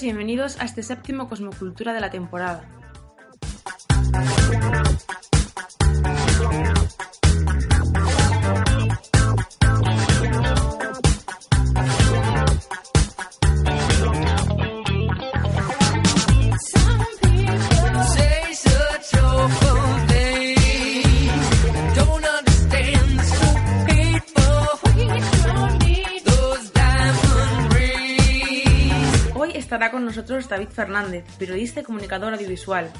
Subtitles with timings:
[0.00, 2.64] bienvenidos a este séptimo Cosmocultura de la temporada.
[30.02, 32.90] Con nosotros David Fernández, periodista y comunicador audiovisual.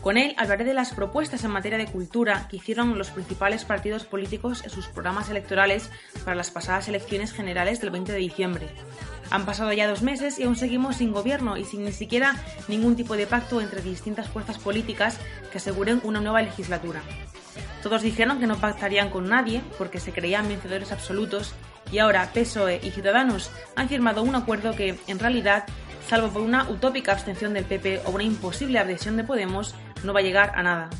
[0.00, 4.04] Con él hablaré de las propuestas en materia de cultura que hicieron los principales partidos
[4.04, 5.90] políticos en sus programas electorales
[6.24, 8.68] para las pasadas elecciones generales del 20 de diciembre.
[9.30, 12.36] Han pasado ya dos meses y aún seguimos sin gobierno y sin ni siquiera
[12.68, 15.18] ningún tipo de pacto entre distintas fuerzas políticas
[15.52, 17.02] que aseguren una nueva legislatura.
[17.82, 21.54] Todos dijeron que no pactarían con nadie porque se creían vencedores absolutos
[21.92, 25.66] y ahora PSOE y Ciudadanos han firmado un acuerdo que, en realidad,
[26.06, 30.20] salvo por una utópica abstención del PP o una imposible adhesión de Podemos, no va
[30.20, 30.90] a llegar a nada.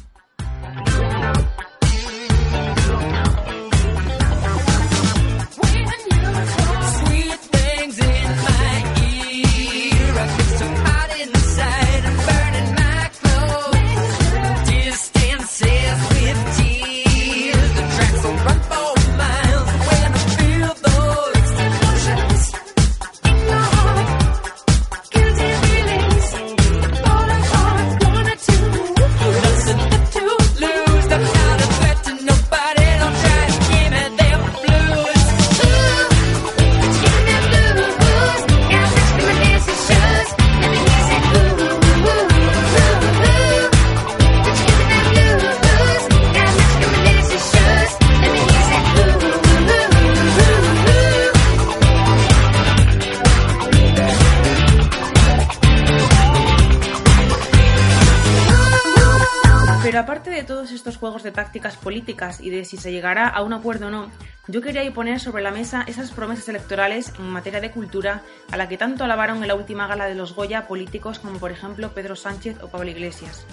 [61.96, 64.10] Políticas y de si se llegará a un acuerdo o no,
[64.48, 68.68] yo quería poner sobre la mesa esas promesas electorales en materia de cultura a la
[68.68, 72.14] que tanto alabaron en la última gala de los Goya políticos como por ejemplo Pedro
[72.14, 73.46] Sánchez o Pablo Iglesias.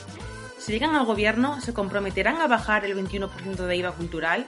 [0.57, 4.45] Si llegan al gobierno, ¿se comprometerán a bajar el 21% de IVA cultural?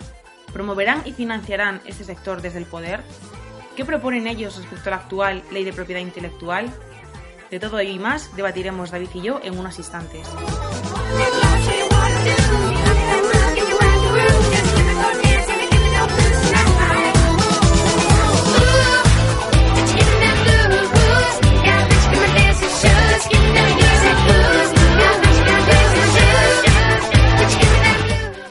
[0.51, 3.01] ¿Promoverán y financiarán este sector desde el poder?
[3.77, 6.69] ¿Qué proponen ellos respecto a la actual ley de propiedad intelectual?
[7.49, 10.27] De todo ello y más debatiremos David y yo en unos instantes.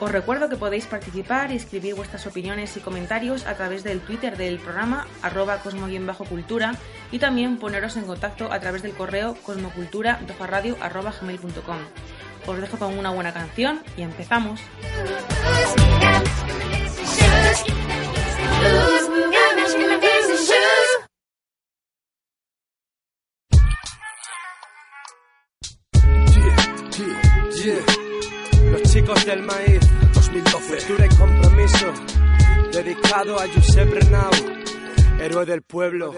[0.00, 4.36] Os recuerdo que podéis participar y escribir vuestras opiniones y comentarios a través del Twitter
[4.36, 6.74] del programa arroba cosmo-cultura
[7.12, 11.78] y también poneros en contacto a través del correo cosmocultura.gmail.com
[12.46, 14.60] Os dejo con una buena canción y empezamos.
[29.14, 29.80] Chicos del maíz
[30.14, 31.92] 2012 Postura y compromiso
[32.72, 34.30] Dedicado a Josep Renau
[35.20, 36.14] Héroe del pueblo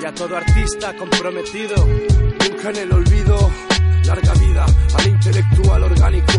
[0.00, 3.50] Y a todo artista comprometido Nunca en el olvido
[4.04, 4.66] Larga vida
[4.98, 6.32] al intelectual orgánico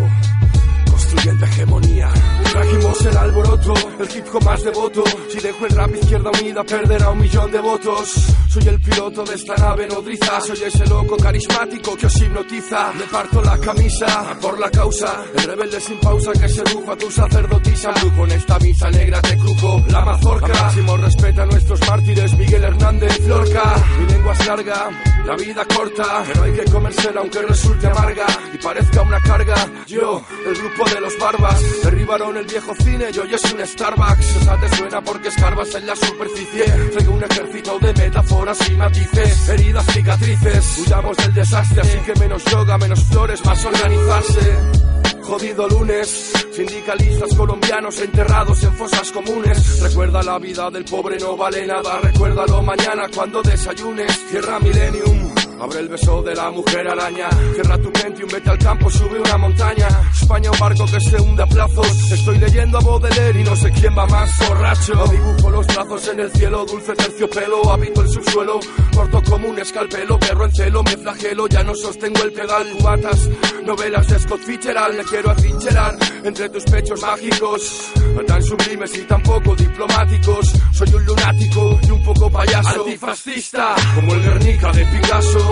[0.90, 2.10] Construyendo hegemonía.
[2.52, 7.10] Trajimos el alboroto El hip hop más devoto Si dejo el rap izquierda unida Perderá
[7.10, 10.42] un millón de votos Soy el piloto de esta nave nodriza.
[10.42, 12.92] Soy ese loco carismático que os hipnotiza.
[12.94, 15.24] Le parto la camisa por la causa.
[15.36, 19.38] El rebelde sin pausa que sedujo a tu sacerdotisa Brujo en esta misa negra te
[19.38, 20.48] crujo la mazorca.
[20.48, 24.90] Máximo respeta a nuestros mártires Miguel Hernández Florca Mi lengua es larga,
[25.26, 29.56] la vida corta Pero hay que comérsela aunque resulte amarga Y parezca una carga.
[29.86, 34.36] Yo, el grupo de los barbas Derribaron el viejo cine y hoy es un Starbucks.
[34.38, 36.64] Esa te suena porque escarbas en la superficie.
[36.64, 42.46] Traigo un ejército de metáforas y matices Heridas, cicatrices Huyamos del desastre así que menos
[42.46, 44.88] yoga, menos flores Más organizarse
[45.28, 49.82] Jodido lunes, sindicalistas colombianos enterrados en fosas comunes.
[49.82, 54.26] Recuerda la vida del pobre no vale nada, recuérdalo mañana cuando desayunes.
[54.32, 57.30] Tierra Millennium, Abre el beso de la mujer araña.
[57.56, 59.88] Cierra tu Pentium, vete al campo, sube una montaña.
[60.14, 62.12] España, un barco que se hunde a plazos.
[62.12, 65.06] Estoy leyendo a Baudelaire y no sé quién va más borracho.
[65.08, 67.72] Dibujo los brazos en el cielo, dulce terciopelo.
[67.72, 68.60] Habito el subsuelo,
[68.94, 70.20] corto como un escalpelo.
[70.20, 72.68] Perro en celo, me flagelo, ya no sostengo el pedal.
[72.78, 73.30] Cubatas,
[73.66, 74.96] novelas de Scott Fitzgerald.
[74.96, 77.92] Le quiero atrincherar entre tus pechos mágicos.
[78.16, 80.54] No tan sublimes y tampoco diplomáticos.
[80.72, 82.84] Soy un lunático y un poco payaso.
[82.84, 85.47] Antifascista, como el Guernica de Picasso.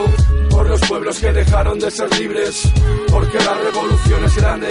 [0.50, 2.64] Por los pueblos que dejaron de ser libres.
[3.10, 4.70] Porque la revolución es grande.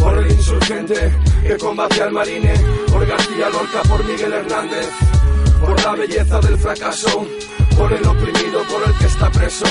[0.00, 1.12] Por el insurgente
[1.42, 2.54] que combate al marine.
[2.90, 4.88] Por García Lorca, por Miguel Hernández.
[5.60, 7.26] Por la belleza del fracaso.
[7.76, 9.66] Por el oprimido, por el que está preso.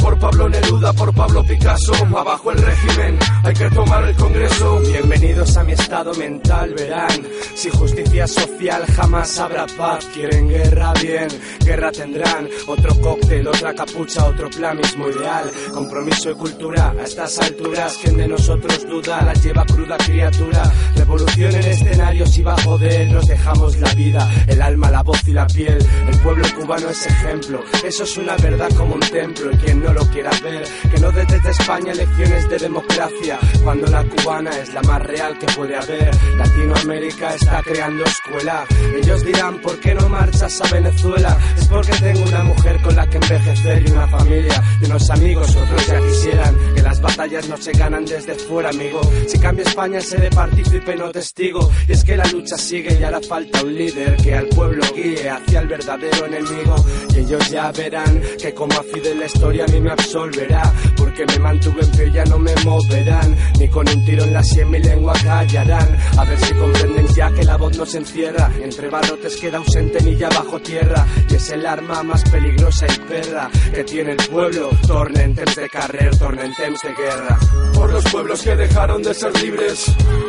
[0.00, 1.92] Por Pablo Neruda, por Pablo Picasso.
[2.16, 4.80] Abajo el régimen, hay que tomar el Congreso.
[4.80, 7.26] Bienvenidos a mi estado mental, verán.
[7.54, 10.04] Si justicia social jamás habrá paz.
[10.14, 11.28] Quieren guerra, bien,
[11.64, 12.48] guerra tendrán.
[12.66, 15.50] Otro cóctel, otra capucha, otro plan, mismo ideal.
[15.72, 20.62] Compromiso y cultura, a estas alturas, quien de nosotros duda, la lleva cruda criatura.
[20.96, 25.26] Revolución en escenarios y bajo de él nos dejamos la vida, el alma, la voz
[25.26, 25.78] y la piel.
[26.08, 29.50] El pueblo cubano es ejemplo, eso es una verdad como un templo.
[29.64, 34.50] Quien no lo quiera ver, que no desde España lecciones de democracia, cuando la cubana
[34.58, 36.10] es la más real que puede haber.
[36.36, 38.64] Latinoamérica está creando escuela.
[38.96, 41.36] Ellos dirán, ¿por qué no marchas a Venezuela?
[41.56, 45.56] Es porque tengo una mujer con la que envejecer y una familia y unos amigos,
[45.56, 49.00] otros ya quisieran que las batallas no se ganan desde fuera, amigo.
[49.26, 51.70] Si cambia España seré partícipe, no testigo.
[51.88, 55.28] Y es que la lucha sigue y hará falta un líder que al pueblo guíe
[55.28, 56.76] hacia el verdadero enemigo.
[57.14, 60.72] Y ellos ya verán que como a Fidel la historia a mí me absolverá.
[60.96, 63.36] Porque me mantuve en pie, ya no me moverán.
[63.58, 65.96] Ni con un tiro en la sien mi lengua callarán.
[66.18, 68.50] A ver si comprenden ya que la voz no se encierra.
[68.60, 71.06] Entre barrotes queda ausente ya bajo tierra.
[71.28, 74.70] Y es el arma más peligrosa y perra que tiene el pueblo.
[74.86, 77.38] Tornen temps de carrer, tornen temps de guerra.
[77.74, 79.84] Por los pueblos que dejaron de ser libres.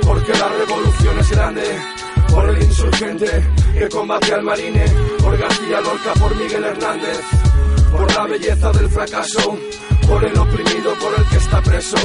[0.05, 1.63] Porque la revolución es grande.
[2.29, 4.85] Por el insurgente que combate al marine.
[5.19, 7.48] Por García Lorca, por Miguel Hernández.
[7.91, 9.57] Por la belleza del fracaso.
[10.07, 11.97] Por el oprimido, por el que está preso.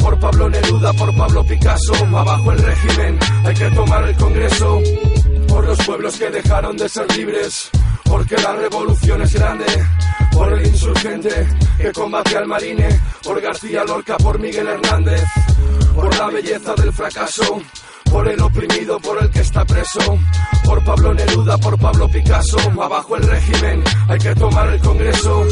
[0.00, 1.94] Por Pablo Neruda, por Pablo Picasso.
[1.94, 4.80] Abajo el régimen, hay que tomar el Congreso.
[5.48, 7.70] Por los pueblos que dejaron de ser libres.
[8.04, 9.66] Porque la revolución es grande.
[10.32, 11.46] Por el insurgente
[11.78, 12.88] que combate al marine.
[13.22, 15.22] Por García Lorca, por Miguel Hernández.
[15.94, 17.62] Por la belleza del fracaso.
[18.10, 20.18] Por el oprimido, por el que está preso.
[20.64, 22.58] Por Pablo Neruda, por Pablo Picasso.
[22.80, 25.44] Abajo el régimen, hay que tomar el Congreso.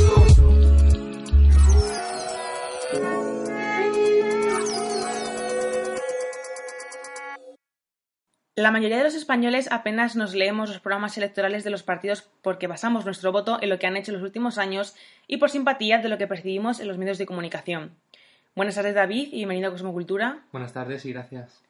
[8.59, 12.67] La mayoría de los españoles apenas nos leemos los programas electorales de los partidos porque
[12.67, 14.95] basamos nuestro voto en lo que han hecho en los últimos años
[15.29, 17.97] y por simpatía de lo que percibimos en los medios de comunicación.
[18.55, 20.47] Buenas tardes, David, y bienvenido a Cosmocultura.
[20.53, 21.66] Buenas tardes y gracias.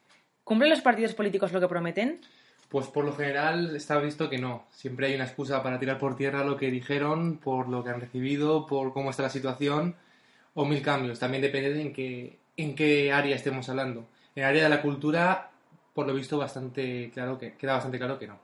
[0.47, 2.21] ¿Cumplen los partidos políticos lo que prometen?
[2.69, 4.65] Pues por lo general está visto que no.
[4.71, 7.99] Siempre hay una excusa para tirar por tierra lo que dijeron, por lo que han
[7.99, 9.97] recibido, por cómo está la situación
[10.53, 11.19] o mil cambios.
[11.19, 14.07] También depende de en qué, en qué área estemos hablando.
[14.35, 15.51] En el área de la cultura,
[15.93, 18.39] por lo visto, bastante claro que, queda bastante claro que no.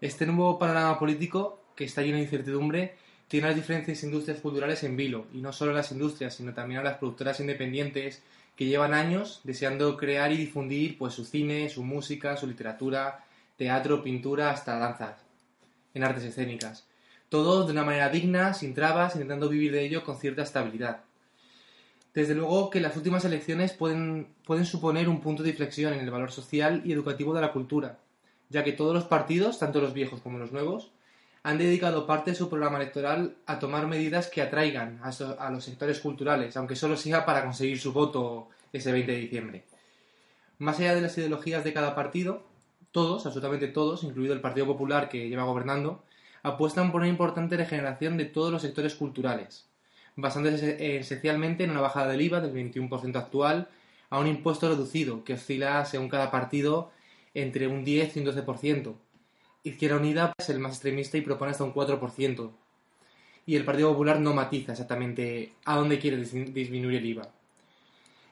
[0.00, 2.94] Este nuevo panorama político, que está lleno de incertidumbre,
[3.26, 5.26] tiene las diferentes industrias culturales en vilo.
[5.32, 8.22] Y no solo las industrias, sino también a las productoras independientes
[8.58, 13.24] que llevan años deseando crear y difundir pues su cine, su música, su literatura,
[13.56, 15.20] teatro, pintura, hasta danzas,
[15.94, 16.84] en artes escénicas.
[17.28, 21.04] Todo de una manera digna, sin trabas, intentando vivir de ello con cierta estabilidad.
[22.12, 26.10] Desde luego que las últimas elecciones pueden, pueden suponer un punto de inflexión en el
[26.10, 28.00] valor social y educativo de la cultura,
[28.48, 30.90] ya que todos los partidos, tanto los viejos como los nuevos,
[31.42, 36.00] han dedicado parte de su programa electoral a tomar medidas que atraigan a, los sectores
[36.00, 39.64] culturales, aunque solo sea para conseguir su voto ese 20 de diciembre.
[40.58, 42.42] Más allá de las ideologías de cada partido,
[42.90, 46.02] todos, absolutamente todos, incluido el Partido Popular que lleva gobernando,
[46.42, 49.66] apuestan por una importante regeneración de todos los sectores culturales,
[50.16, 53.68] basándose esencialmente en una bajada del IVA del 21% actual
[54.10, 56.90] a un impuesto reducido que oscila según cada partido
[57.34, 58.94] entre un 10 y un 12%.
[59.64, 62.50] Izquierda Unida es el más extremista y propone hasta un 4%.
[63.46, 67.28] Y el Partido Popular no matiza exactamente a dónde quiere dis- disminuir el IVA.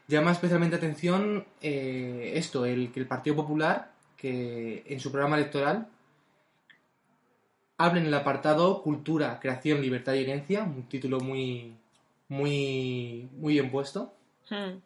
[0.09, 5.89] Llama especialmente atención eh, esto, el que el Partido Popular, que en su programa electoral,
[7.79, 11.75] habla en el apartado Cultura, Creación, Libertad y Herencia, un título muy,
[12.29, 14.13] muy, muy bien puesto,
[14.49, 14.79] Hmm.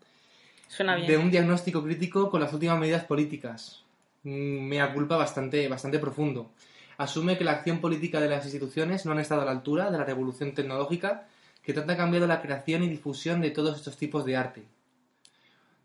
[0.68, 1.06] Suena bien.
[1.08, 3.84] de un diagnóstico crítico con las últimas medidas políticas.
[4.22, 6.50] Mea culpa bastante, bastante profundo.
[6.98, 9.96] asume que la acción política de las instituciones no han estado a la altura de
[9.96, 11.26] la revolución tecnológica
[11.62, 14.64] que tanto ha cambiado la creación y difusión de todos estos tipos de arte.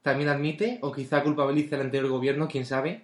[0.01, 3.04] También admite, o quizá culpabilice al anterior gobierno, quién sabe,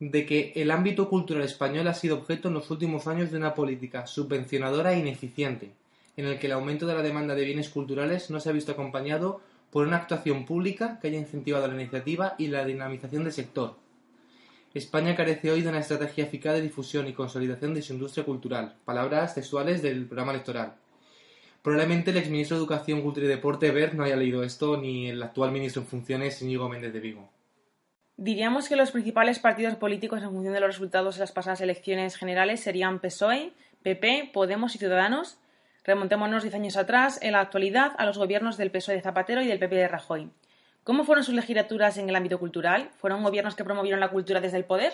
[0.00, 3.54] de que el ámbito cultural español ha sido objeto en los últimos años de una
[3.54, 5.72] política subvencionadora e ineficiente,
[6.16, 8.72] en el que el aumento de la demanda de bienes culturales no se ha visto
[8.72, 9.40] acompañado
[9.70, 13.76] por una actuación pública que haya incentivado la iniciativa y la dinamización del sector.
[14.72, 18.76] España carece hoy de una estrategia eficaz de difusión y consolidación de su industria cultural.
[18.84, 20.74] Palabras textuales del programa electoral.
[21.60, 25.20] Probablemente el exministro de Educación, Cultura y Deporte, Bert, no haya leído esto, ni el
[25.24, 27.28] actual ministro en funciones, Íñigo Méndez de Vigo.
[28.16, 32.16] Diríamos que los principales partidos políticos en función de los resultados de las pasadas elecciones
[32.16, 35.38] generales serían PSOE, PP, Podemos y Ciudadanos.
[35.82, 39.48] Remontémonos 10 años atrás, en la actualidad, a los gobiernos del PSOE de Zapatero y
[39.48, 40.30] del PP de Rajoy.
[40.84, 42.90] ¿Cómo fueron sus legislaturas en el ámbito cultural?
[42.98, 44.92] ¿Fueron gobiernos que promovieron la cultura desde el poder?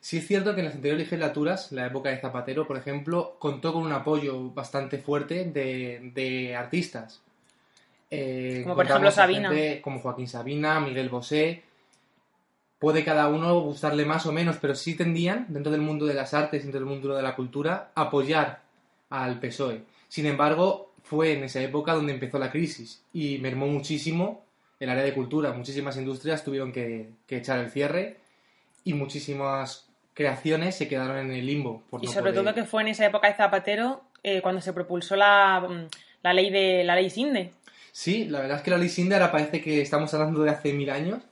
[0.00, 3.72] Sí es cierto que en las anteriores legislaturas, la época de Zapatero, por ejemplo, contó
[3.72, 7.22] con un apoyo bastante fuerte de, de artistas.
[8.10, 9.48] Eh, Como por ejemplo Sabina.
[9.48, 11.64] gente como Joaquín Sabina, Miguel Bosé.
[12.78, 16.34] Puede cada uno gustarle más o menos, pero sí tendían, dentro del mundo de las
[16.34, 18.60] artes, dentro del mundo de la cultura, apoyar
[19.08, 19.82] al PSOE.
[20.08, 24.45] Sin embargo, fue en esa época donde empezó la crisis y mermó muchísimo
[24.80, 25.52] el área de cultura.
[25.52, 28.16] Muchísimas industrias tuvieron que, que echar el cierre
[28.84, 31.82] y muchísimas creaciones se quedaron en el limbo.
[31.90, 34.60] Por Y no sobre poder- todo que fue en esa época de Zapatero eh, cuando
[34.60, 35.88] se propulsó la, mm,
[36.22, 37.52] la ley de la ley Sinde.
[37.92, 40.72] Sí, la verdad es que la ley Sinde ahora parece que estamos hablando de hace
[40.72, 41.22] mil años,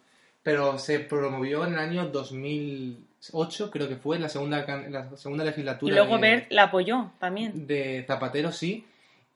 [0.42, 5.16] pero se promovió en el año 2008, creo que fue, en la segunda, en la
[5.16, 7.66] segunda Y legislatura luego de, Bert la apoyó también.
[7.66, 8.84] de Zapatero, sí,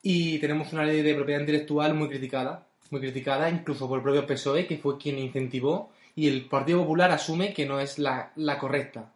[0.03, 4.27] y tenemos una ley de propiedad intelectual muy criticada, muy criticada incluso por el propio
[4.27, 8.59] PSOE, que fue quien incentivó, y el Partido Popular asume que no es la, la
[8.59, 9.13] correcta.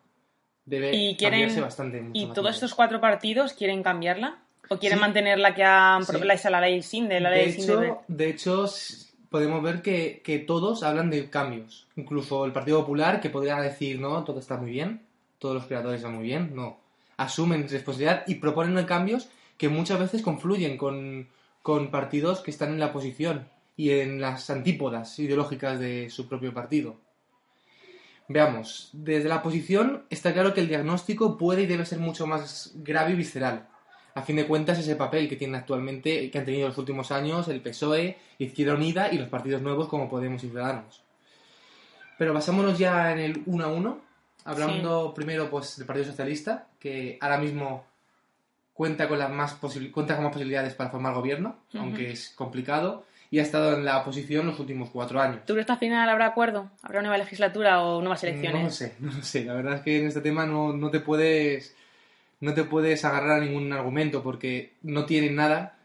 [0.65, 2.01] Debe Y quieren cambiarse bastante.
[2.01, 4.39] mucho y todos estos cuatro partidos quieren cambiarla
[4.69, 5.01] o quieren Sí.
[5.01, 6.13] mantener la que ha Sí.
[6.23, 7.59] la, esa, la ley Sinde, la de ley Bert.
[7.59, 11.89] hecho, de hecho, s- podemos ver que, que todos hablan de cambios.
[11.97, 15.03] Incluso el Partido Popular, que podría decir, no, todo está muy bien,
[15.41, 16.79] todos los creadores están muy bien, no.
[17.17, 21.29] Asumen responsabilidad y proponen cambios que muchas veces confluyen con,
[21.63, 26.53] con partidos que están en la oposición y en las antípodas ideológicas de su propio
[26.53, 27.01] partido.
[28.29, 32.73] Veamos, desde la oposición está claro que el diagnóstico puede y debe ser mucho más
[32.77, 33.69] grave y visceral.
[34.15, 37.11] A fin de cuentas, ese papel que tienen actualmente, que han tenido en los últimos
[37.11, 41.03] años el PSOE, Izquierda Unida y los partidos nuevos como Podemos y Ciudadanos.
[42.19, 44.01] Pero basámonos ya en el uno a uno,
[44.45, 47.85] hablando primero pues del Partido Socialista, que ahora mismo
[48.75, 53.39] cuenta con las más cuenta con más posibilidades para formar gobierno, aunque es complicado, y
[53.39, 55.41] ha estado en la oposición los últimos cuatro años.
[55.47, 56.71] ¿Tú crees que al final habrá acuerdo?
[56.83, 58.61] ¿Habrá nueva legislatura o nuevas elecciones?
[58.61, 59.47] No lo sé, no lo sé.
[59.47, 61.75] La verdad es que en este tema no, no te puedes
[62.41, 65.79] no te puedes agarrar a ningún argumento porque no tienen nada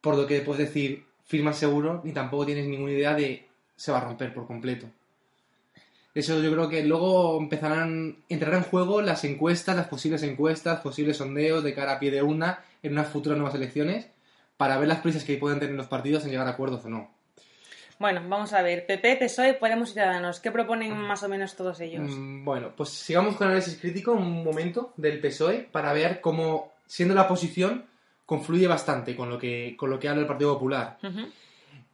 [0.00, 3.98] por lo que puedes decir firma seguro ni tampoco tienes ninguna idea de se va
[3.98, 4.88] a romper por completo.
[6.12, 11.18] Eso yo creo que luego empezarán, entrarán en juego las encuestas, las posibles encuestas, posibles
[11.18, 14.08] sondeos de cara a pie de una en unas futuras nuevas elecciones
[14.60, 17.10] para ver las prisas que pueden tener los partidos en llegar a acuerdos o no.
[17.98, 18.84] Bueno, vamos a ver.
[18.84, 20.38] PP, PSOE, Podemos y Ciudadanos.
[20.38, 22.10] ¿Qué proponen más o menos todos ellos?
[22.10, 27.14] Mm, Bueno, pues sigamos con análisis crítico un momento del PSOE para ver cómo, siendo
[27.14, 27.86] la oposición,
[28.26, 30.98] confluye bastante con lo que, con lo que habla el Partido Popular.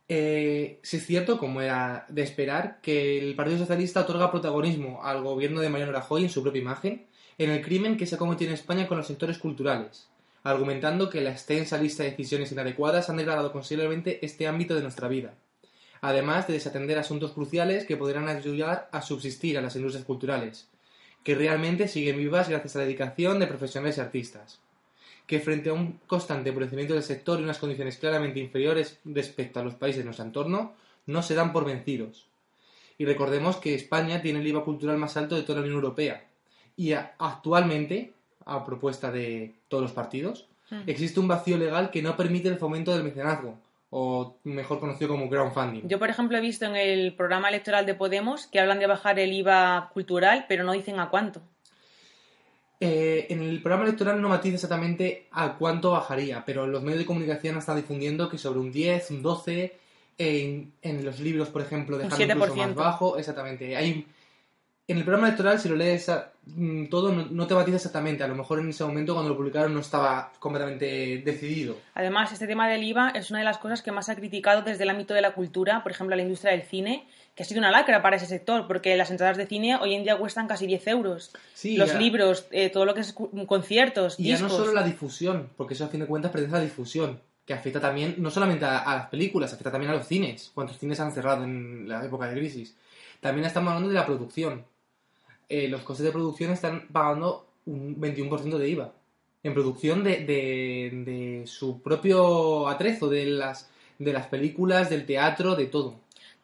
[0.08, 5.23] Eh, sí es cierto, como era de esperar, que el Partido Socialista otorga protagonismo al
[5.23, 7.06] gobierno de Mariano Rajoy en su propia imagen
[7.38, 10.08] en el crimen que se ha cometido en España con los sectores culturales,
[10.48, 15.08] argumentando que la extensa lista de decisiones inadecuadas han degradado considerablemente este ámbito de nuestra
[15.08, 15.34] vida,
[16.00, 20.68] además de desatender asuntos cruciales que podrán ayudar a subsistir a las industrias culturales,
[21.24, 24.60] que realmente siguen vivas gracias a la dedicación de profesionales y artistas
[25.26, 29.64] que frente a un constante empobrecimiento del sector y unas condiciones claramente inferiores respecto a
[29.64, 30.74] los países de nuestro entorno,
[31.06, 32.28] no se dan por vencidos.
[32.98, 36.28] Y recordemos que España tiene el IVA cultural más alto de toda la Unión Europea.
[36.76, 38.12] Y actualmente,
[38.44, 40.80] a propuesta de todos los partidos, Mm.
[40.88, 43.56] existe un vacío legal que no permite el fomento del mecenazgo,
[43.90, 45.82] o mejor conocido como crowdfunding.
[45.87, 49.18] Yo, por ejemplo, he visto en el programa electoral de Podemos que hablan de bajar
[49.20, 51.40] el IVA cultural, pero no dicen a cuánto.
[52.78, 57.06] Eh, en el programa electoral no matiza exactamente a cuánto bajaría, pero los medios de
[57.06, 59.78] comunicación están difundiendo que sobre un 10, un 12,
[60.18, 62.75] en, en los libros, por ejemplo, Un dejarlo incluso más 7%.
[62.75, 63.76] bajo, exactamente.
[63.76, 64.06] Hay,
[64.88, 68.22] En el programa electoral, si lo lees a- mm, todo, no, no te matiza exactamente.
[68.22, 71.76] A lo mejor en ese momento, cuando lo publicaron, no estaba completamente decidido.
[71.94, 74.84] Además, este tema del IVA es una de las cosas que más ha criticado desde
[74.84, 77.72] el ámbito de la cultura, por ejemplo, la industria del cine, que ha sido una
[77.72, 80.86] lacra para ese sector, porque las entradas de cine hoy en día cuestan casi 10
[80.86, 81.32] euros.
[81.52, 83.12] Sí, Los ya- libros, eh, todo lo que es
[83.48, 84.52] conciertos, Y ya discos.
[84.52, 87.54] no solo la difusión, porque eso a fin de cuentas pertenece a la difusión, que
[87.54, 90.52] afecta también no solamente a, a las películas, afecta también a los cines.
[90.54, 92.76] ¿Cuántos cines han cerrado en la época de crisis?
[93.20, 94.64] También estamos hablando de la producción.
[95.48, 98.92] Eh, los costes de producción están pagando un 21% de IVA.
[99.42, 105.54] En producción de, de- de su propio atrezo, de las, de las películas, del teatro,
[105.54, 105.94] de todo.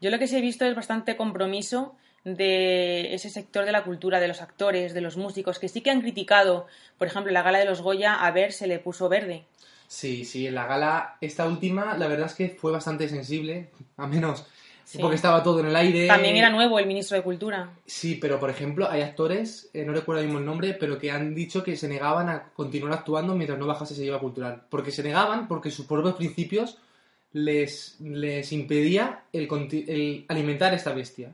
[0.00, 1.94] Yo lo que sí he visto es bastante compromiso
[2.24, 5.90] de ese sector de la cultura, de los actores, de los músicos, que sí que
[5.90, 6.66] han criticado,
[6.98, 9.44] por ejemplo, la gala de los Goya, a ver, se le puso verde.
[9.88, 14.06] Sí, sí, en la gala, esta última, la verdad es que fue bastante sensible, a
[14.06, 14.46] menos
[14.84, 14.98] Sí.
[15.00, 16.06] porque estaba todo en el aire.
[16.06, 17.70] También era nuevo el ministro de Cultura.
[17.86, 21.34] Sí, pero por ejemplo, hay actores, eh, no recuerdo mismo el nombre, pero que han
[21.34, 24.62] dicho que se negaban a continuar actuando mientras no bajase ese IVA cultural.
[24.68, 26.78] Porque se negaban porque sus propios principios
[27.32, 29.48] les, les impedía el,
[29.88, 31.32] el alimentar esta bestia.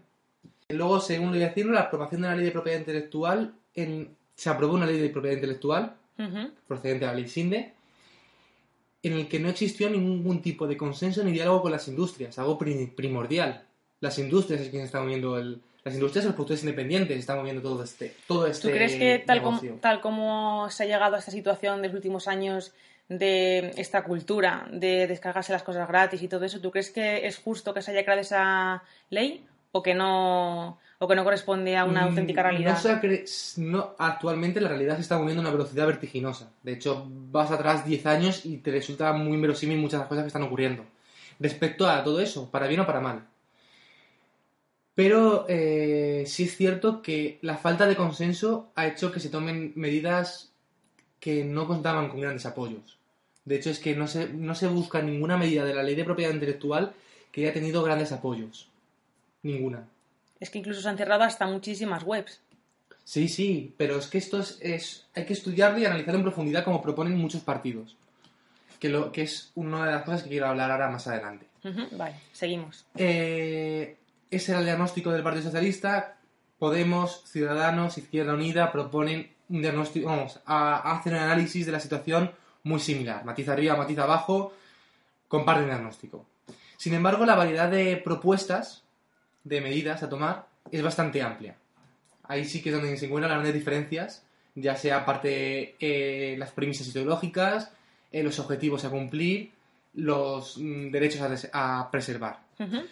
[0.69, 4.75] Luego, según lo diciendo, la aprobación de la ley de propiedad intelectual, en- se aprobó
[4.75, 6.51] una ley de propiedad intelectual Ujú.
[6.69, 7.73] procedente de la ley SINDE,
[9.03, 12.59] en el que no existió ningún tipo de consenso ni diálogo con las industrias, algo
[12.59, 13.65] pri- primordial.
[14.01, 15.61] Las industrias es quien está moviendo el...
[15.85, 19.43] Las industrias los productores independientes están moviendo todo este, todo este ¿Tú crees que tal
[19.43, 22.73] como, tal como se ha llegado a esta situación de los últimos años
[23.09, 27.39] de esta cultura, de descargarse las cosas gratis y todo eso, ¿tú crees que es
[27.39, 29.47] justo que se haya creado esa ley
[29.79, 32.75] o que no, o que no corresponde a una Mm, auténtica realidad?
[32.75, 36.51] No se ha cre- no, actualmente la realidad se está moviendo a una velocidad vertiginosa.
[36.63, 40.25] De hecho, vas atrás 10 años y te resulta muy inverosímil muchas de las cosas
[40.25, 40.85] que están ocurriendo.
[41.41, 43.19] Respecto a todo eso, para bien o para mal.
[44.95, 49.73] Pero eh, sí es cierto que la falta de consenso ha hecho que se tomen
[49.77, 50.51] medidas
[51.21, 52.99] que no contaban con grandes apoyos.
[53.45, 56.05] De hecho, es que no se, no se busca ninguna medida de la ley de
[56.05, 56.93] propiedad intelectual
[57.33, 58.68] que haya tenido grandes apoyos.
[59.43, 59.87] Ninguna.
[60.41, 62.41] Es que incluso se han cerrado hasta muchísimas webs.
[63.05, 66.65] Sí, sí, pero es que esto es, es- hay que estudiarlo y analizarlo en profundidad
[66.65, 67.97] como proponen muchos partidos.
[68.79, 71.47] Que, lo, que es una de las cosas que quiero hablar ahora más adelante.
[71.93, 72.87] Vale, seguimos.
[72.97, 73.97] Eh,
[74.31, 76.17] ese era el diagnóstico del Partido Socialista.
[76.61, 82.31] Podemos, Ciudadanos, Izquierda Unida proponen un diagnóstico, vamos, a, hacen un análisis de la situación
[82.63, 83.25] muy similar.
[83.25, 84.53] Matiz arriba, matiz abajo,
[85.27, 86.25] comparten el diagnóstico.
[86.77, 88.85] Sin embargo, la variedad de propuestas,
[89.49, 91.57] de medidas a tomar, es bastante amplia.
[92.25, 94.23] Ahí sí que es donde se encuentran las grandes diferencias,
[94.55, 97.73] ya sea parte eh, las premisas ideológicas,
[98.13, 99.53] eh, los objetivos a cumplir,
[99.95, 102.41] los mm, derechos a, a preservar.
[102.59, 102.83] Ujú.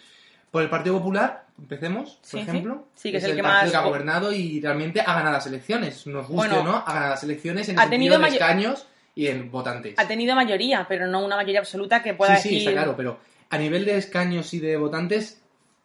[0.51, 2.39] Por el Partido Popular, empecemos, por Sí, sí.
[2.49, 2.87] ejemplo.
[2.95, 5.45] Sí, que es el que partido más- que ha gobernado y realmente ha ganado las
[5.45, 6.07] elecciones.
[6.07, 8.37] Nos guste Bueno, o no, ha ganado las elecciones en ha el tenido sentido de
[8.37, 9.93] escaños y en votantes.
[9.97, 12.69] Ha tenido mayoría, pero no una mayoría absoluta que pueda sí, sí, decir...
[12.69, 15.41] está claro, pero a nivel de escaños y de votantes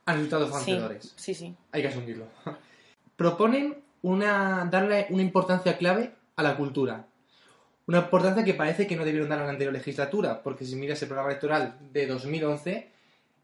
[0.06, 1.12] han resultado sí, vencedores.
[1.16, 1.54] sí, sí.
[1.72, 2.26] Hay que asumirlo.
[3.16, 7.06] Proponen una, darle una importancia clave a la cultura.
[7.86, 11.00] Una importancia que parece que no debieron dar en la anterior legislatura, porque si miras
[11.02, 12.88] el programa electoral de 2011,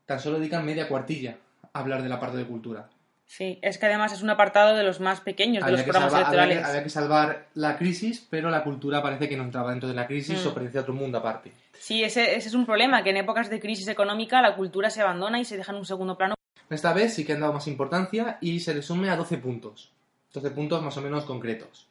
[0.07, 1.37] tan solo dedican media cuartilla
[1.73, 2.89] a hablar de la parte de cultura.
[3.27, 6.27] Sí, es que además es un apartado de los más pequeños de los programas había,
[6.29, 6.59] electorales.
[6.61, 9.95] que, había que salvar la crisis, pero la cultura parece que no entraba dentro de
[9.95, 10.49] la crisis Mm.
[10.49, 11.53] o parecía otro mundo aparte.
[11.79, 15.03] Sí, ese, ese es un problema, que en épocas de crisis económica la cultura se
[15.03, 16.37] abandona y se deja en un segundo plano.
[16.71, 19.91] Esta vez sí que han dado más importancia y se resume a 12 puntos.
[20.33, 21.87] 12 puntos más o menos concretos,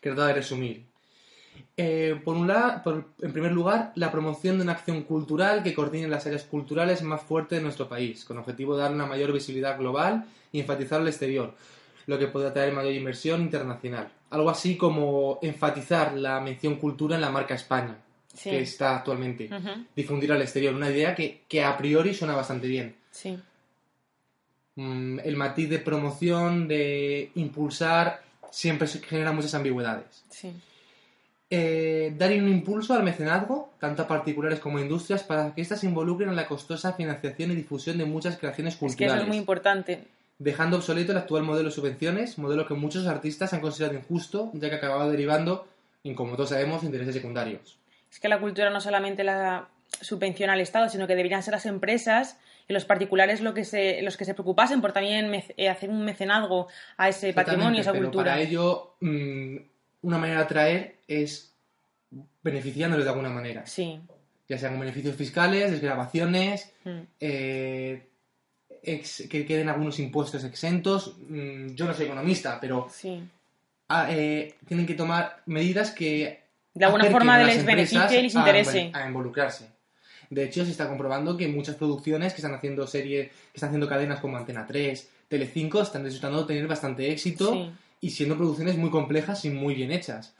[0.00, 0.84] que he tratado de resumir.
[1.76, 5.74] Eh, por un lado, por- en primer lugar, la promoción de una acción cultural que
[5.74, 9.32] coordine las áreas culturales más fuertes de nuestro país, con objetivo de dar una mayor
[9.32, 11.54] visibilidad global y enfatizar el exterior,
[12.06, 14.08] lo que podrá traer mayor inversión internacional.
[14.30, 17.96] Algo así como enfatizar la mención cultura en la marca España,
[18.34, 18.48] Sí.
[18.48, 19.50] que está actualmente.
[19.54, 22.96] Ujú, Difundir al exterior, una idea que, que a priori suena bastante bien.
[23.10, 23.38] Sí.
[24.76, 30.24] Mm, el matiz de promoción, de impulsar, siempre genera muchas ambigüedades.
[30.30, 30.52] Sí.
[31.50, 35.80] Eh, dar un impulso al mecenazgo, tanto a particulares como a industrias, para que éstas
[35.80, 39.22] se involucren en la costosa financiación y difusión de muchas creaciones Es que eso culturales,
[39.22, 40.04] es muy importante.
[40.38, 44.70] dejando obsoleto el actual modelo de subvenciones, modelo que muchos artistas han considerado injusto, ya
[44.70, 45.68] que acababa derivando
[46.04, 47.76] en, como todos sabemos, intereses secundarios.
[48.10, 49.68] Es que la cultura no solamente la
[50.00, 52.38] subvenciona al Estado, sino que deberían ser las empresas
[52.72, 56.04] los particulares lo que se, los que se preocupasen por también mec- eh, hacer un
[56.04, 58.32] mecenazgo a ese patrimonio, a esa cultura.
[58.32, 59.56] Para ello, mm,
[60.02, 61.52] una manera de atraer es
[62.42, 63.66] beneficiándoles de alguna manera.
[63.66, 64.00] Sí.
[64.48, 66.98] ya sean beneficios fiscales, desgrabaciones, Mm.
[67.20, 68.02] eh,
[68.82, 71.16] ex- que queden algunos impuestos exentos.
[71.26, 73.22] Mm, Yo no soy economista, pero Sí.
[73.88, 76.42] ah, eh, tienen que tomar medidas que
[76.74, 78.90] De alguna forma de les beneficie y les interese.
[78.92, 79.68] A, involucrarse.
[80.32, 83.86] De hecho, se está comprobando que muchas producciones que están haciendo series, que están haciendo
[83.86, 87.70] cadenas como Antena 3, Telecinco, están resultando tener bastante éxito Sí.
[88.00, 90.34] y siendo producciones muy complejas y muy bien hechas.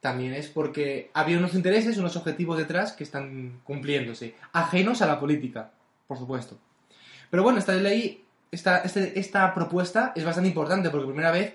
[0.00, 5.20] También es porque había unos intereses, unos objetivos detrás que están cumpliéndose, ajenos a la
[5.20, 5.70] política,
[6.08, 6.58] por supuesto.
[7.30, 11.54] Pero bueno, esta ley, esta, este- esta propuesta es bastante importante porque por primera vez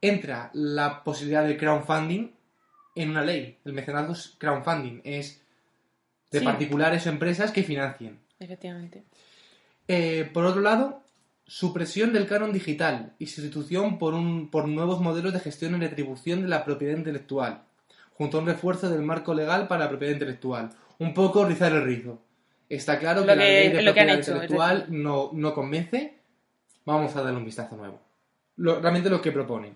[0.00, 2.30] entra la posibilidad de crowdfunding
[2.96, 3.56] en una ley.
[3.64, 5.40] El mecenazgo es crowdfunding, es
[6.34, 6.44] de Sí.
[6.44, 8.18] particulares o empresas que financien.
[8.38, 9.04] Efectivamente.
[9.88, 11.02] Eh, por otro lado,
[11.46, 16.42] supresión del canon digital y sustitución por, un, por nuevos modelos de gestión y retribución
[16.42, 17.62] de la propiedad intelectual,
[18.14, 20.70] junto a un refuerzo del marco legal para la propiedad intelectual.
[20.98, 22.20] Un poco rizar el rizo.
[22.68, 26.14] Está claro Lo que, la que- ley de que propiedad hecho, intelectual no, no convence.
[26.84, 28.00] Vamos a darle un vistazo nuevo.
[28.56, 29.74] Lo- realmente lo que proponen.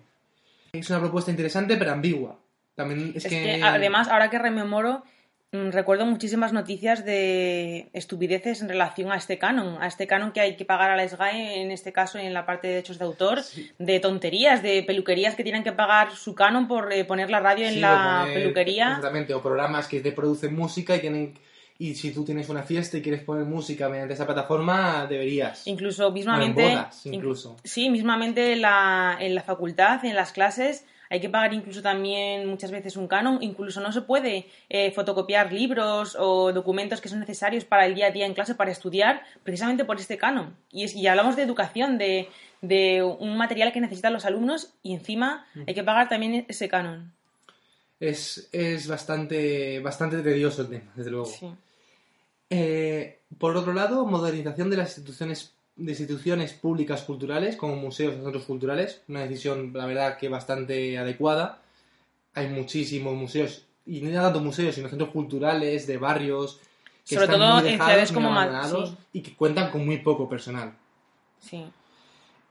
[0.73, 2.39] Es una propuesta interesante pero ambigua.
[2.75, 5.03] También es, Es que, además, ahora que rememoro,
[5.51, 10.55] recuerdo muchísimas noticias de estupideces en relación a este canon, a este canon que hay
[10.55, 13.41] que pagar a la SGAE, en este caso en la parte de derechos de autor,
[13.41, 13.71] Sí.
[13.79, 17.67] de tonterías, de peluquerías que tienen que pagar su canon por eh, poner la radio
[17.67, 18.87] en la poner- peluquería.
[18.89, 21.33] Exactamente, o programas que te producen música y tienen
[21.81, 25.65] y si tú tienes una fiesta y quieres poner música mediante esa plataforma, deberías.
[25.65, 26.61] Incluso mismamente.
[26.61, 27.55] bodas, in- incluso.
[27.63, 32.47] sí, mismamente en la, en la facultad, en las clases, hay que pagar incluso también
[32.47, 33.39] muchas veces un canon.
[33.41, 38.07] Incluso no se puede eh, fotocopiar libros o documentos que son necesarios para el día
[38.07, 40.55] a día en clase para estudiar, precisamente por este canon.
[40.71, 42.29] Y, es, y hablamos de educación, de,
[42.61, 45.63] de un material que necesitan los alumnos y encima Mm.
[45.67, 47.11] hay que pagar también ese canon.
[47.99, 51.25] Es, es bastante, bastante tedioso el tema, desde luego.
[51.25, 51.49] Sí.
[52.49, 58.21] Eh, por otro lado, modernización de las instituciones, de instituciones públicas culturales, como museos y
[58.21, 59.01] centros culturales.
[59.07, 61.61] Una decisión, la verdad, que bastante adecuada.
[62.33, 66.59] Hay muchísimos museos, y no tanto museos, sino centros culturales de barrios.
[67.05, 68.95] Que Sobre están todo muy en dejados, ciudades muy como abandonados, sí.
[69.13, 70.73] y que cuentan con muy poco personal.
[71.39, 71.65] Sí.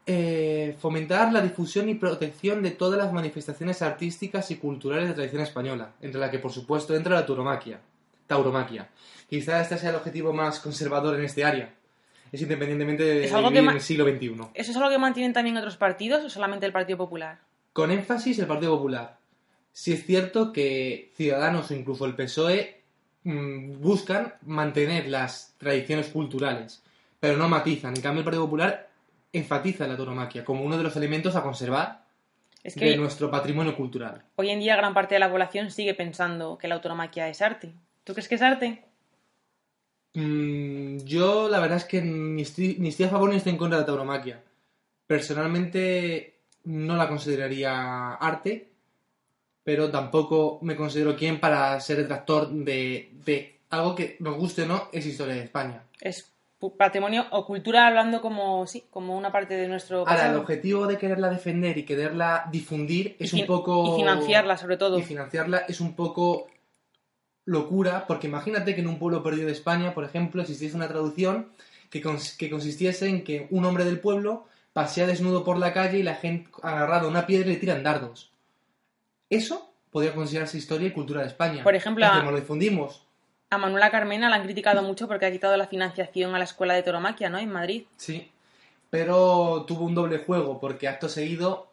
[0.07, 5.43] Eh, fomentar la difusión y protección de todas las manifestaciones artísticas y culturales de tradición
[5.43, 7.81] española, entre la que por supuesto entra la tauromaquia.
[8.27, 8.89] Tauromaquia.
[9.29, 11.75] Quizá este sea el objetivo más conservador en este área.
[12.33, 14.35] Es independientemente de Es algo vivir que en el siglo XXI.
[14.55, 17.39] ¿Eso es algo que mantienen también otros partidos o solamente el Partido Popular?
[17.73, 19.19] Con énfasis el Partido Popular.
[19.73, 22.83] Si es cierto que Ciudadanos o incluso el PSOE
[23.25, 26.83] mm, buscan mantener las tradiciones culturales,
[27.21, 27.95] pero no matizan.
[27.95, 28.89] En cambio, el Partido Popular
[29.33, 32.05] enfatiza la tauromaquia como uno de los elementos a conservar
[32.65, 34.23] Es de que nuestro patrimonio cultural.
[34.37, 37.73] hoy en día gran parte de la población sigue pensando que la autonomaquia es arte.
[38.05, 38.85] ¿Tú crees que es arte?
[40.19, 43.59] Mm, yo la verdad es que ni estoy, ni estoy a favor ni estoy en
[43.59, 44.43] contra de la tauromaquia.
[45.07, 48.69] Personalmente no la consideraría arte,
[49.63, 54.67] pero tampoco me considero quien para ser detractor de, de algo que nos guste o
[54.67, 55.85] no es historia de España.
[56.01, 56.33] Es
[56.77, 60.99] patrimonio o cultura hablando como, sí, como una parte de nuestro Ahora, el objetivo de
[60.99, 63.95] quererla defender y quererla difundir es Y un poco...
[63.95, 64.99] y financiarla, sobre todo.
[64.99, 66.49] Y financiarla es un poco
[67.49, 71.49] locura, porque imagínate que en un pueblo perdido de España, por ejemplo, existiese una traducción
[71.91, 75.99] que, cons- que consistiese en que un hombre del pueblo pasea desnudo por la calle
[75.99, 78.31] y la gente agarrado a una piedra le tiran dardos.
[79.31, 81.63] Eso podría considerarse historia y cultura de España.
[81.65, 83.05] Por ejemplo, a- lo difundimos,
[83.51, 86.75] A Manuela Carmena la han criticado mucho porque ha quitado la financiación a la escuela
[86.75, 87.39] de tauromaquia, ¿no?
[87.39, 87.85] En Madrid.
[87.97, 88.31] sí.
[88.91, 91.71] Pero tuvo un doble juego, porque acto seguido,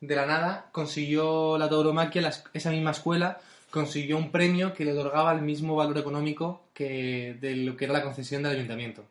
[0.00, 3.38] de la nada, consiguió la tauromaquia, la es- esa misma escuela,
[3.70, 7.94] consiguió un premio que le otorgaba el mismo valor económico que de lo que era
[7.94, 9.04] la concesión del ayuntamiento.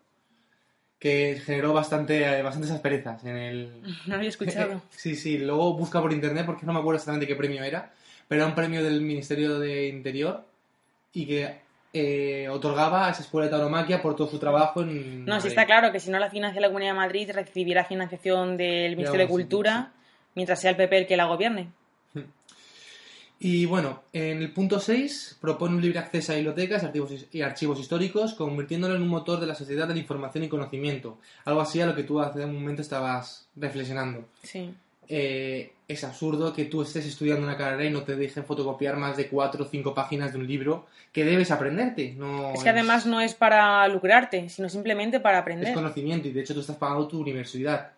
[1.00, 3.82] Que generó bastante, bastantes asperezas en el...
[4.08, 4.82] No había escuchado.
[4.92, 7.94] Sí, sí, luego busca por internet porque no me acuerdo exactamente qué premio era,
[8.28, 10.44] pero era un premio del Ministerio de Interior
[11.14, 11.56] y que
[11.94, 15.26] eh, otorgaba a esa escuela de tauromaquia por todo su trabajo en...
[15.26, 18.58] No, sí está claro que si no la financia la Comunidad de Madrid, recibirá financiación
[18.58, 19.92] del Ministerio de algún sitio, Cultura,
[20.36, 21.70] mientras sea el PP el que la gobierne.
[23.40, 27.80] Y bueno, en el punto 6 propone un libre acceso a bibliotecas archivos y archivos
[27.80, 31.20] históricos, convirtiéndolo en un motor de la sociedad de la información y conocimiento.
[31.46, 34.26] Algo así a lo que tú hace un momento estabas reflexionando.
[34.42, 34.74] Sí.
[35.10, 39.16] Eh, es absurdo que tú estés estudiando una carrera y no te dejen fotocopiar más
[39.16, 42.14] de 4 o 5 páginas de un libro que debes aprenderte.
[42.18, 45.74] No Es que además no es para lucrarte, sino simplemente para es aprender.
[45.74, 47.92] conocimiento y de hecho tú estás pagando tu universidad.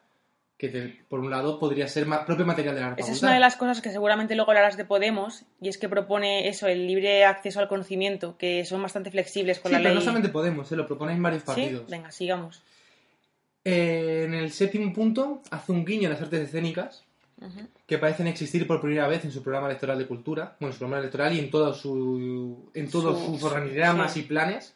[0.59, 3.33] Que te- por un lado podría ser ma- propio material de la Esa es una
[3.33, 6.85] de las cosas que seguramente luego hablarás de Podemos, y es que propone eso, el
[6.85, 9.95] libre acceso al conocimiento, que son bastante flexibles con Sí, la pero ley.
[9.95, 11.47] no solamente Podemos, se lo proponen varios ¿Sí?
[11.47, 11.89] partidos.
[11.89, 12.61] Venga, sigamos.
[13.63, 17.03] Eh, en el séptimo punto hace un guiño a las artes escénicas,
[17.87, 20.99] que parecen existir por primera vez en su programa electoral de cultura, bueno, su programa
[20.99, 24.19] electoral y en, todo su, en todos Su- sus su- organigramas sí.
[24.19, 24.75] y planes.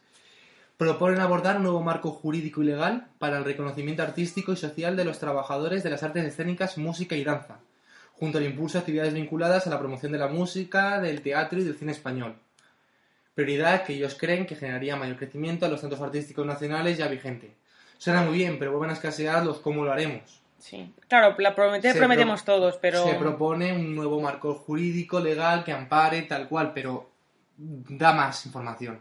[0.77, 5.05] Proponen abordar un nuevo marco jurídico y legal para el reconocimiento artístico y social de
[5.05, 7.59] los trabajadores de las artes escénicas, música y danza,
[8.13, 11.63] junto al impulso de actividades vinculadas a la promoción de la música, del teatro y
[11.63, 12.35] del cine español.
[13.35, 17.53] Prioridad que ellos creen que generaría mayor crecimiento a los centros artísticos nacionales ya vigente.
[17.97, 20.41] Suena muy bien, pero vuelven a escasear los cómo lo haremos.
[20.59, 20.93] Sí.
[21.07, 23.03] Claro, la prometer prometemos pro- todos, pero...
[23.05, 27.09] Se propone un nuevo marco jurídico legal que ampare tal cual, pero
[27.57, 28.99] da más información.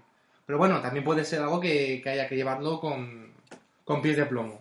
[0.53, 3.33] Pero bueno, también puede ser algo que, que haya que llevarlo con,
[3.85, 4.61] con pies de plomo.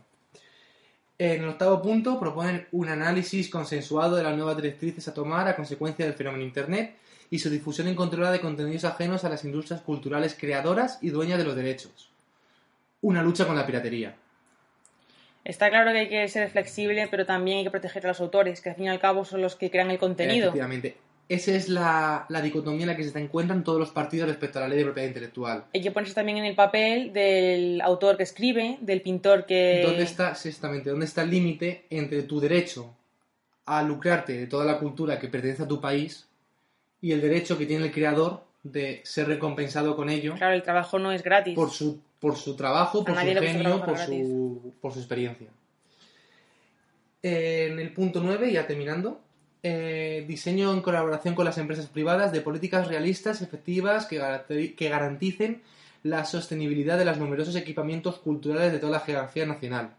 [1.18, 5.56] En el octavo punto proponen un análisis consensuado de las nuevas directrices a tomar a
[5.58, 6.96] consecuencia del fenómeno Internet
[7.30, 11.44] y su difusión incontrolada de contenidos ajenos a las industrias culturales creadoras y dueñas de
[11.44, 12.10] los derechos.
[13.02, 14.16] Una lucha con la piratería.
[15.44, 18.62] Está claro que hay que ser flexible, pero también hay que proteger a los autores,
[18.62, 20.48] que al fin y al cabo son los que crean el contenido.
[20.48, 20.96] Efectivamente.
[21.32, 24.64] Esa es la, la dicotomía en la que se encuentran todos los partidos respecto a
[24.64, 25.64] la ley de propiedad intelectual.
[25.74, 29.82] Hay que ponerse también en el papel del autor que escribe, del pintor que...
[29.82, 32.94] ¿Dónde está, exactamente, dónde está el límite entre tu derecho
[33.66, 36.28] a lucrarte de toda la cultura que pertenece a tu país
[37.00, 41.00] y el derecho que tiene el creador de ser recompensado con ello Claro, el trabajo
[41.00, 41.56] no es gratis.
[41.56, 45.48] por su, por su trabajo, por su genio, por su, por su experiencia.
[47.24, 49.22] En el punto 9, ya terminando,
[49.64, 55.62] eh, diseño en colaboración con las empresas privadas de políticas realistas, efectivas, que, garanticen
[56.04, 59.96] la sostenibilidad de los numerosos equipamientos culturales de toda la geografía nacional.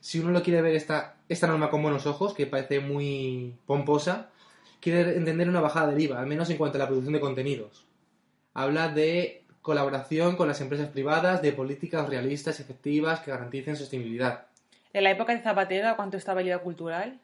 [0.00, 4.30] Si uno lo quiere ver esta, esta norma con buenos ojos, que parece muy pomposa,
[4.80, 7.86] quiere entender una bajada del IVA, al menos en cuanto a la producción de contenidos.
[8.52, 14.46] Habla de colaboración con las empresas privadas, de políticas realistas, efectivas, que garanticen sostenibilidad.
[14.92, 17.18] En la época de Zapatero, ¿a ¿cuánto estaba el IVA cultural?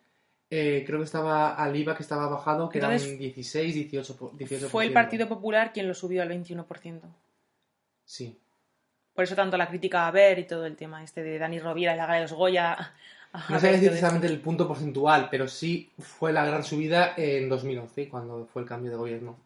[0.49, 4.33] Eh, creo que estaba al IVA que estaba bajado, que Entonces, eran 16, 18, po-
[4.33, 4.69] 18%.
[4.69, 7.01] Fue el Partido Popular quien lo subió al 21%.
[8.05, 8.39] Sí.
[9.13, 11.95] Por eso tanto la crítica a ver y todo el tema este de Dani Rovira
[11.95, 12.95] y la gala de los Goya.
[13.49, 14.27] No sé decir esto.
[14.27, 18.93] el punto porcentual, pero sí fue la gran subida en 2011, cuando fue el cambio
[18.93, 19.37] de gobierno.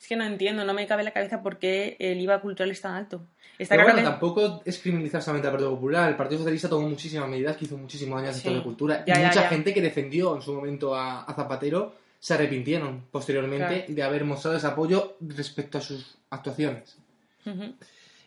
[0.00, 2.70] Es que no entiendo, no me cabe en la cabeza por qué el IVA cultural
[2.70, 3.20] es tan alto.
[3.58, 6.08] Está Pero claro bueno, que- tampoco es criminalizar solamente al Partido Popular.
[6.08, 8.42] El Partido Socialista tomó muchísimas medidas que hizo muchísimos años Sí.
[8.42, 9.04] sector de cultura.
[9.04, 9.48] Ya, y ya, mucha ya.
[9.48, 13.84] gente que defendió en su momento a, a Zapatero se arrepintieron posteriormente Claro.
[13.94, 16.96] de haber mostrado ese apoyo respecto a sus actuaciones.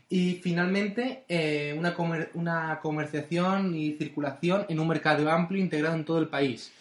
[0.09, 6.03] Y finalmente, eh, una, comer- una comerciación y circulación en un mercado amplio integrado en
[6.03, 6.71] todo el país,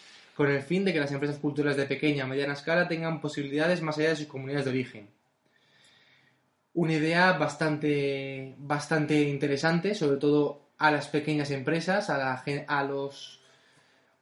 [0.41, 3.83] con el fin de que las empresas culturales de pequeña a mediana escala tengan posibilidades
[3.83, 5.07] más allá de sus comunidades de origen.
[6.73, 13.43] Una idea bastante, bastante interesante, sobre todo a las pequeñas empresas, a, la a los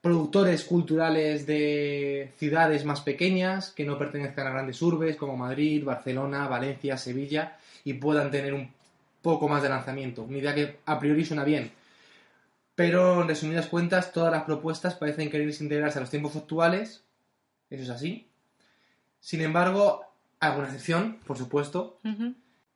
[0.01, 6.49] productores culturales de ciudades más pequeñas que no pertenezcan a grandes urbes como Madrid, Barcelona,
[6.49, 7.55] Valencia, Sevilla
[7.85, 8.69] y puedan tener un
[9.21, 10.23] poco más de lanzamiento.
[10.23, 11.78] Una idea que a priori suena bien.
[12.79, 17.03] Pero en resumidas cuentas, todas las propuestas parecen querer integrarse a los tiempos actuales.
[17.69, 18.29] Eso es así.
[19.19, 20.05] Sin embargo,
[20.39, 21.99] alguna excepción, por supuesto.
[22.05, 22.35] Ujú.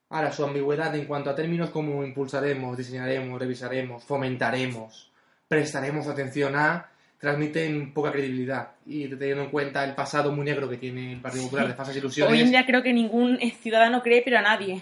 [0.09, 5.09] Ahora, su ambigüedad en cuanto a términos como impulsaremos, diseñaremos, revisaremos, fomentaremos,
[5.47, 8.71] prestaremos atención a, transmiten poca credibilidad.
[8.85, 11.95] Y teniendo en cuenta el pasado muy negro que tiene el Partido Popular de falsas
[11.95, 14.81] ilusiones, Hoy en día creo que ningún ciudadano cree, pero a nadie.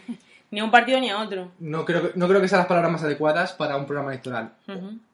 [0.52, 1.52] Ni a un partido ni a otro.
[1.60, 4.54] no, creo que, no creo que sean las palabras más adecuadas para un programa electoral.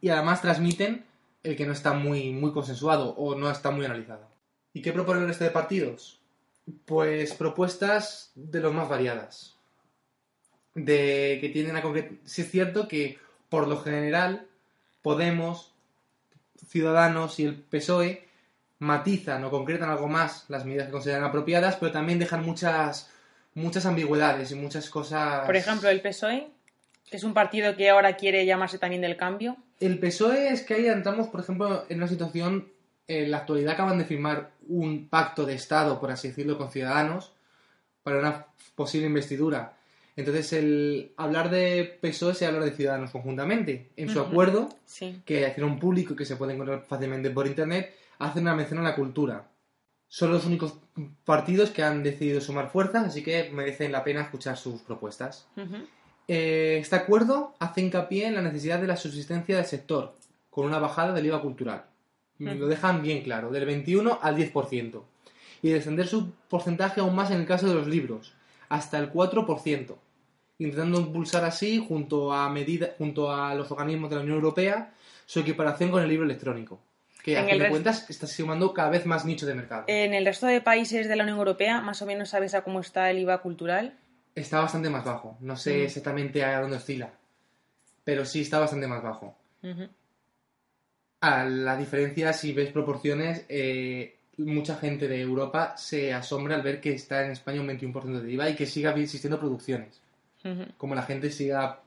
[0.02, 1.06] Y además transmiten
[1.44, 4.28] el que no está muy, muy consensuado o no está muy analizado.
[4.74, 6.20] ¿Y qué proponen el resto de partidos?
[6.86, 9.56] Pues propuestas de los más variadas.
[10.74, 12.18] De que tienden a concretar.
[12.26, 13.18] Sí es cierto que,
[13.50, 14.48] por lo general,
[15.08, 15.72] Podemos,
[16.68, 18.28] Ciudadanos y el PSOE
[18.80, 23.10] matizan o concretan algo más las medidas que consideran apropiadas, pero también dejan muchas,
[23.58, 25.46] muchas ambigüedades y muchas cosas.
[25.46, 26.48] Por ejemplo, el PSOE,
[27.10, 29.58] que es un partido que ahora quiere llamarse también del cambio.
[29.80, 32.70] El PSOE es que ahí entramos, por ejemplo, en una situación.
[33.08, 37.32] En la actualidad acaban de firmar un pacto de Estado, por así decirlo, con Ciudadanos
[38.04, 39.74] para una posible investidura.
[40.16, 43.90] Entonces, el hablar de PSOE es hablar de Ciudadanos conjuntamente.
[43.96, 45.22] En su acuerdo, Sí.
[45.26, 48.84] que hicieron público y que se puede encontrar fácilmente por internet, hacen una mención a
[48.84, 49.46] la cultura.
[50.10, 50.76] Son los únicos
[51.26, 55.48] partidos que han decidido sumar fuerzas, así que merecen la pena escuchar sus propuestas.
[56.28, 60.16] Eh, este acuerdo hace hincapié en la necesidad de la subsistencia del sector,
[60.50, 61.86] con una bajada del IVA cultural.
[62.40, 65.02] Lo dejan bien claro, del 21 al 10%.
[65.64, 68.34] Y descender su porcentaje aún más en el caso de los libros,
[68.70, 69.96] hasta el 4%.
[70.60, 74.94] intentando impulsar así, junto a, medida, junto a los organismos de la Unión Europea,
[75.26, 76.80] su equiparación con el libro electrónico,
[77.28, 79.84] que a En fin el de cuentas está sumando cada vez más nicho de mercado.
[79.88, 82.80] En el resto de países de la Unión Europea, más o menos sabes a cómo
[82.80, 83.98] está el IVA cultural.
[84.34, 87.12] Está bastante más bajo, no sé exactamente a dónde oscila,
[88.04, 89.36] pero sí está bastante más bajo.
[91.20, 96.80] A la diferencia, si ves proporciones, eh, mucha gente de Europa se asombra al ver
[96.80, 100.02] que está en España un 21% de IVA y que siga existiendo producciones.
[100.78, 101.82] Como la gente siga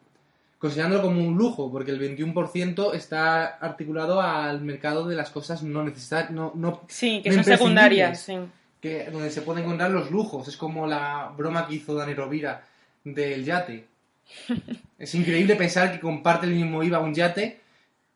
[0.61, 5.83] considerándolo como un lujo, porque el 21% está articulado al mercado de las cosas no
[5.83, 8.21] necesarias, no, no, Sí, que no son secundarias.
[8.21, 8.37] Sí.
[8.81, 10.47] que, donde se pueden encontrar los lujos.
[10.47, 12.63] Es como la broma que hizo Dani Rovira
[13.03, 13.87] del yate.
[14.99, 17.59] es increíble pensar que comparte el mismo IVA un yate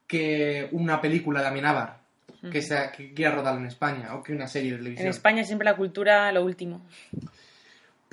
[0.07, 2.04] que una película de Amenábar
[2.50, 5.09] que, sea, que quiera rodar en España o que una serie de En televisión.
[5.09, 6.83] España siempre la cultura lo último.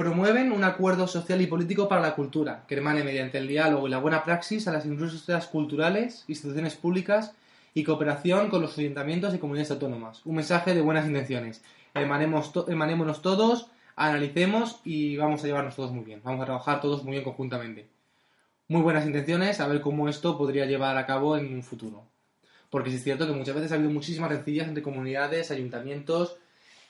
[0.02, 3.92] Promueven un acuerdo social y político para la cultura, que hermane mediante el diálogo y
[3.92, 7.36] la buena praxis a las industrias culturales, instituciones públicas
[7.76, 10.26] y cooperación con los ayuntamientos y comunidades autónomas.
[10.26, 11.64] Un mensaje de buenas intenciones.
[11.94, 16.20] Hermanemos to- hermanémonos todos, analicemos y vamos a llevarnos todos muy bien.
[16.24, 17.88] Vamos a trabajar todos muy bien conjuntamente.
[18.70, 22.06] Muy buenas intenciones, a ver cómo esto podría llevar a cabo en un futuro.
[22.72, 26.38] Porque es cierto que muchas veces ha habido muchísimas rencillas entre comunidades, ayuntamientos,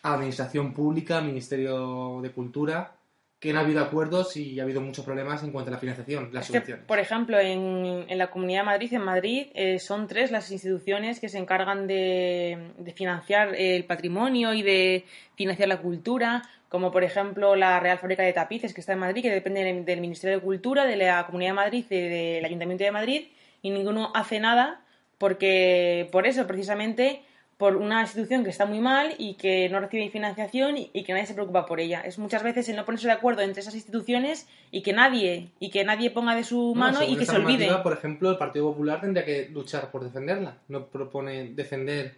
[0.02, 2.95] administración pública, Ministerio de Cultura,
[3.41, 6.30] que no ha habido acuerdos y ha habido muchos problemas en cuanto a la financiación,
[6.32, 10.08] las Es que, por ejemplo, en, en la Comunidad de Madrid, en Madrid, eh, son
[10.08, 15.82] tres las instituciones que se encargan de, de financiar el patrimonio y de financiar la
[15.82, 19.63] cultura, como por ejemplo la Real Fábrica de Tapices, que está en Madrid, que depende
[19.63, 23.27] del, del Ministerio de Cultura, de la Comunidad de Madrid, y del Ayuntamiento de Madrid,
[23.63, 24.82] y ninguno hace nada
[25.17, 27.23] porque, por eso, precisamente,
[27.62, 31.13] por una institución que está muy mal y que no recibe financiación y, y que
[31.13, 32.02] nadie se preocupa por ella.
[32.02, 35.69] Es muchas veces el no ponerse de acuerdo entre esas instituciones y que nadie y
[35.69, 37.69] que nadie ponga de su No, mano y que se olvide.
[37.84, 40.58] Por ejemplo, el Partido Popular tendría que luchar por defenderla.
[40.69, 42.17] No propone defender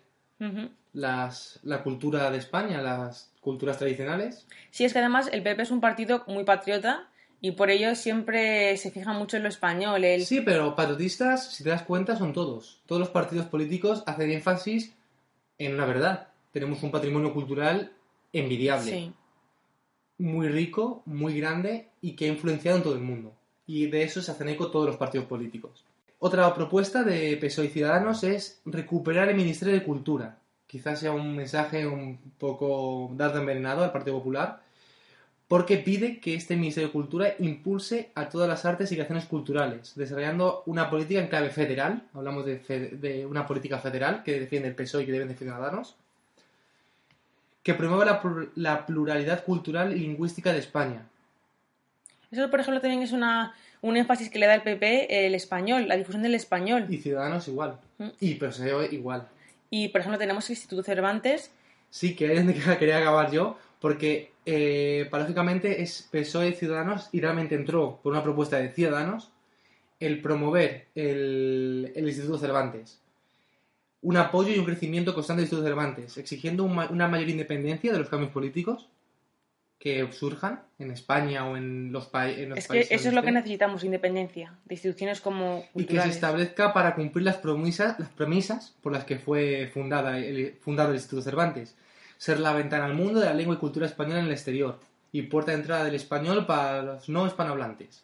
[0.94, 4.48] las, la cultura de España, las culturas tradicionales.
[4.72, 7.10] Sí, es que además el PP es un partido muy patriota
[7.42, 10.06] y por ello siempre se fija mucho en lo español.
[10.06, 10.24] El...
[10.24, 12.80] Sí, pero patriotistas, si te das cuenta, son todos.
[12.86, 14.94] Todos los partidos políticos hacen énfasis
[15.58, 16.30] en una verdad.
[16.52, 17.94] Tenemos un patrimonio cultural
[18.32, 18.92] envidiable.
[18.92, 19.14] Sí.
[20.18, 23.34] muy rico, muy grande y que ha influenciado en todo el mundo.
[23.66, 25.86] Y de eso se hacen eco todos los partidos políticos.
[26.20, 30.40] Otra propuesta de PSOE y Ciudadanos es recuperar el Ministerio de Cultura.
[30.68, 34.63] Quizás sea un mensaje un poco dardo envenenado al Partido Popular,
[35.48, 39.94] porque pide que este Ministerio de Cultura impulse a todas las artes y creaciones culturales,
[39.96, 44.70] desarrollando una política en clave federal, hablamos de, fe- de una política federal que defiende
[44.70, 45.96] el PSOE y que deben Ciudadanos,
[47.62, 51.06] que promueva la, plur- la pluralidad cultural y lingüística de España.
[52.32, 55.88] Eso, por ejemplo, también es una, un énfasis que le da el PP el español,
[55.88, 56.88] la difusión del español.
[56.90, 57.78] Y Ciudadanos igual.
[58.00, 58.08] Mm.
[58.20, 59.28] Y PSOE igual.
[59.70, 61.52] Y, por ejemplo, tenemos el Instituto Cervantes.
[61.90, 67.56] Sí, que es donde quería acabar yo, porque eh, paradójicamente es PSOE Ciudadanos y realmente
[67.56, 69.30] entró por una propuesta de Ciudadanos
[70.00, 73.02] el promover el, el Instituto Cervantes.
[74.02, 78.00] Un apoyo y un crecimiento constante del Instituto Cervantes, exigiendo un una mayor independencia de
[78.00, 78.88] los cambios políticos
[79.80, 82.92] que surjan en España o en los, pa- en los Es que países.
[82.94, 86.16] eso es lo que necesitamos, independencia, de instituciones como y que se culturales.
[86.16, 90.96] establezca para cumplir las premisas, las premisas por las que fue fundada el, fundado el
[90.96, 91.76] Instituto Cervantes.
[92.18, 94.80] Ser la ventana al mundo de la lengua y cultura española en el exterior
[95.12, 98.04] y puerta de entrada del español para los no hispanohablantes.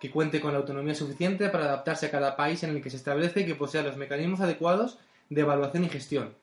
[0.00, 2.96] Que cuente con la autonomía suficiente para adaptarse a cada país en el que se
[2.96, 6.34] establece y que posea los mecanismos adecuados de evaluación y gestión.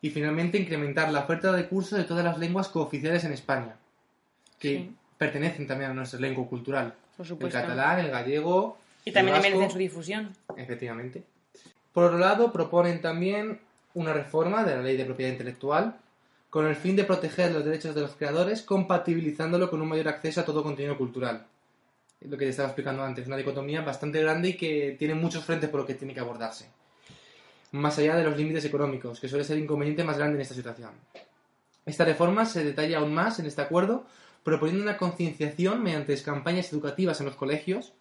[0.00, 3.76] Y finalmente incrementar la oferta de cursos de todas las lenguas cooficiales en España,
[4.58, 4.96] que Sí.
[5.18, 6.94] pertenecen también a nuestra lengua cultural.
[7.16, 7.58] Por El supuesto.
[7.58, 8.78] catalán, el gallego.
[9.04, 9.56] Y también el vasco.
[9.56, 10.30] merecen su difusión.
[10.56, 11.22] Efectivamente.
[11.92, 13.60] Por otro lado, proponen también
[13.94, 15.96] una reforma de la ley de propiedad intelectual
[16.52, 20.42] con el fin de proteger los derechos de los creadores, compatibilizándolo con un mayor acceso
[20.42, 21.46] a todo contenido cultural.
[22.20, 25.70] Lo que te estaba explicando antes, una dicotomía bastante grande y que tiene muchos frentes
[25.70, 26.68] por los que tiene que abordarse.
[27.70, 30.54] Más allá de los límites económicos, que suele ser el inconveniente más grande en esta
[30.54, 30.90] situación.
[31.86, 34.04] Esta reforma se detalla aún más en este acuerdo,
[34.44, 37.94] proponiendo una concienciación mediante campañas educativas en los colegios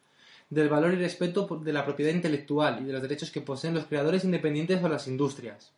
[0.50, 3.86] del valor y respeto de la propiedad intelectual y de los derechos que poseen los
[3.86, 5.72] creadores independientes o las industrias.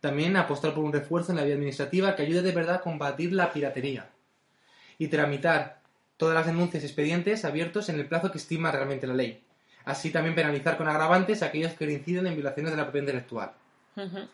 [0.00, 3.32] También apostar por un refuerzo en la vía administrativa que ayude de verdad a combatir
[3.32, 4.10] la piratería
[4.98, 5.80] y tramitar
[6.16, 9.42] todas las denuncias y expedientes abiertos en el plazo que estima realmente la ley.
[9.84, 13.52] Así también penalizar con agravantes a aquellos que inciden en violaciones de la propiedad intelectual.
[13.96, 14.28] Ujú.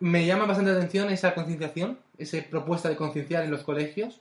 [0.00, 4.20] Me llama bastante la atención esa concienciación, esa propuesta de concienciar en los colegios.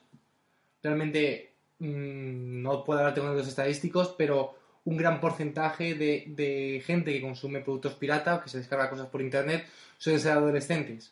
[0.81, 4.56] Realmente mm, no puedo hablar de datos estadísticos, pero
[4.87, 9.11] un gran porcentaje de, de gente que consume productos pirata o que se descarga cosas
[9.11, 9.67] por internet
[9.97, 11.11] suelen ser adolescentes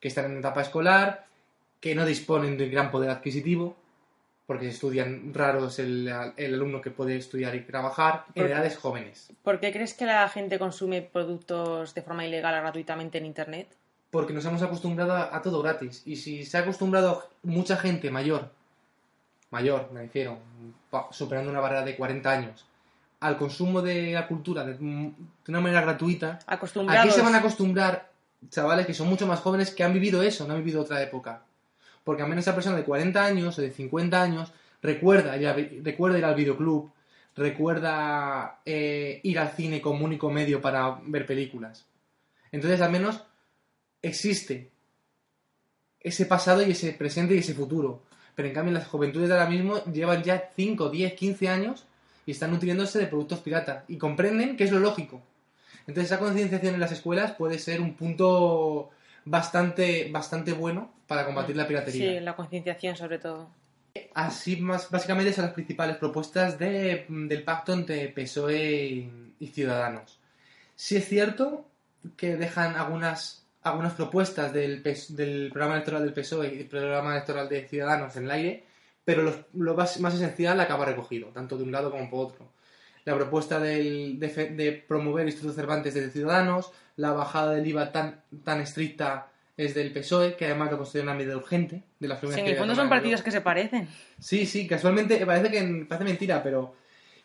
[0.00, 1.26] que están en etapa escolar,
[1.80, 3.76] que no disponen de gran poder adquisitivo,
[4.46, 9.30] porque estudian raros el, el alumno que puede estudiar y trabajar en edades jóvenes.
[9.42, 13.68] ¿Por qué crees que la gente consume productos de forma ilegal o gratuitamente en Internet?
[14.10, 16.02] Porque nos hemos acostumbrado a, a todo gratis.
[16.04, 18.50] Y si se ha acostumbrado mucha gente mayor,
[19.50, 20.38] mayor me refiero,
[21.12, 22.64] superando una barrera de 40 años,
[23.20, 25.12] al consumo de la cultura de, de
[25.48, 26.38] una manera gratuita.
[27.02, 28.10] Aquí se van a acostumbrar
[28.50, 31.42] chavales que son mucho más jóvenes que han vivido eso, no han vivido otra época.
[32.04, 35.36] Porque al menos esa persona de 40 años o de 50 años recuerda
[35.82, 36.90] recuerda ir al videoclub,
[37.36, 41.86] recuerda eh, ir al cine como único medio para ver películas.
[42.52, 43.22] Entonces al menos
[44.00, 44.70] existe
[46.00, 48.02] ese pasado y ese presente y ese futuro.
[48.36, 51.87] Pero en cambio las juventudes de ahora mismo llevan ya 5, 10, 15 años
[52.28, 55.22] y están nutriéndose de productos pirata y comprenden que es lo lógico.
[55.86, 58.90] Entonces esa concienciación en las escuelas puede ser un punto
[59.24, 62.20] bastante, bastante bueno para combatir la Sí, piratería.
[62.20, 63.48] la concienciación sobre todo.
[64.12, 70.18] Así más básicamente son las principales propuestas de- del pacto entre PSOE y, y Ciudadanos.
[70.76, 71.64] Sí es cierto
[72.18, 77.48] que dejan algunas, algunas propuestas del, del programa electoral del PSOE y del programa electoral
[77.48, 78.64] de Ciudadanos en el aire,
[79.08, 82.52] pero los- lo más, más esencial acaba recogido, tanto de un lado como por otro.
[83.06, 88.20] La propuesta del- de, promover el Instituto Cervantes desde Ciudadanos, la bajada del IVA tan,
[88.44, 92.26] tan estricta es del PSOE, que además lo considera una medida urgente de las Sí,
[92.26, 93.88] en el fondo son en partidos que se parecen.
[94.18, 96.74] Sí, sí, casualmente parece que parece mentira, pero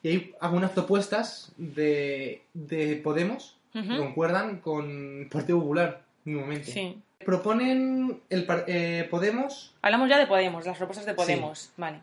[0.02, 6.72] y hay algunas propuestas de, de Podemos que concuerdan con el Partido Popular mismamente.
[6.72, 6.98] Sí.
[7.26, 11.72] Proponen el eh, Podemos, Hablamos ya de Podemos, las propuestas de Podemos.
[11.78, 12.00] Vale.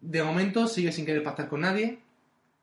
[0.00, 1.98] de momento sigue sin querer pactar con nadie,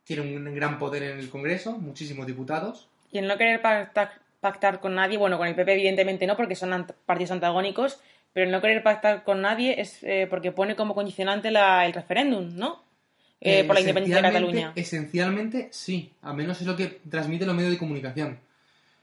[0.04, 2.88] tiene un gran poder en el Congreso, muchísimos diputados.
[3.12, 6.56] Y el no querer pactar, pactar con nadie, bueno, con el PP evidentemente no, porque
[6.56, 8.00] son ant- partidos antagónicos,
[8.34, 11.94] pero el no querer pactar con nadie es eh, porque pone como condicionante la- el
[11.94, 12.84] referéndum, ¿no?
[13.42, 14.74] Eh, por la independencia de Cataluña.
[14.76, 18.38] Esencialmente sí, al menos es lo que transmiten los medios de comunicación.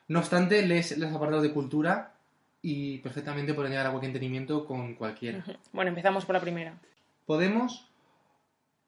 [0.08, 2.12] No obstante, lees los apartados de cultura
[2.68, 5.44] y perfectamente pueden llegar a cualquier entendimiento con cualquiera.
[5.72, 6.76] Bueno, empezamos por la primera.
[7.24, 7.86] Podemos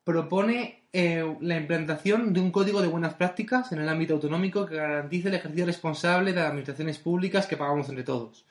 [0.03, 4.75] propone eh, la implantación de un código de buenas prácticas en el ámbito autonómico que
[4.75, 8.45] garantice el ejercicio responsable de las administraciones públicas que pagamos entre todos,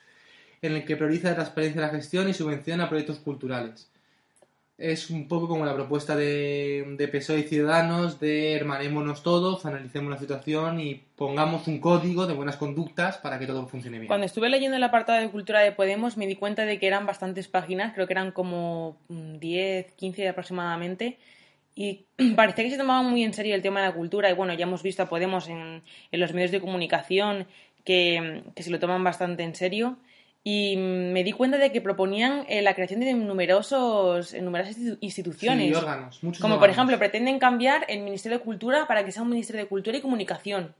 [0.62, 3.90] en el que prioriza la transparencia de la gestión y subvenciona proyectos culturales.
[4.78, 10.08] Es un poco como la propuesta de, de PSOE y Ciudadanos de hermanémonos todos, analicemos
[10.08, 14.06] la situación y pongamos un código de buenas conductas para que todo funcione bien.
[14.06, 17.06] Cuando estuve leyendo el apartado de cultura de Podemos me di cuenta de que eran
[17.06, 21.18] bastantes páginas, creo que eran como mm, 10, 15 aproximadamente,
[21.74, 22.06] y
[22.36, 24.62] parecía que se tomaban muy en serio el tema de la cultura, y bueno, ya
[24.62, 27.48] hemos visto a Podemos en, en los medios de comunicación
[27.82, 29.98] que, que se lo toman bastante en serio,
[30.44, 34.98] y me di cuenta de que proponían eh, la creación de numerosos, eh, numerosas institu-
[35.00, 35.68] instituciones.
[35.68, 39.22] Sí, órganos, muchos Como por ejemplo, pretenden cambiar el Ministerio de Cultura para que sea
[39.22, 40.74] un Ministerio de Cultura y Comunicación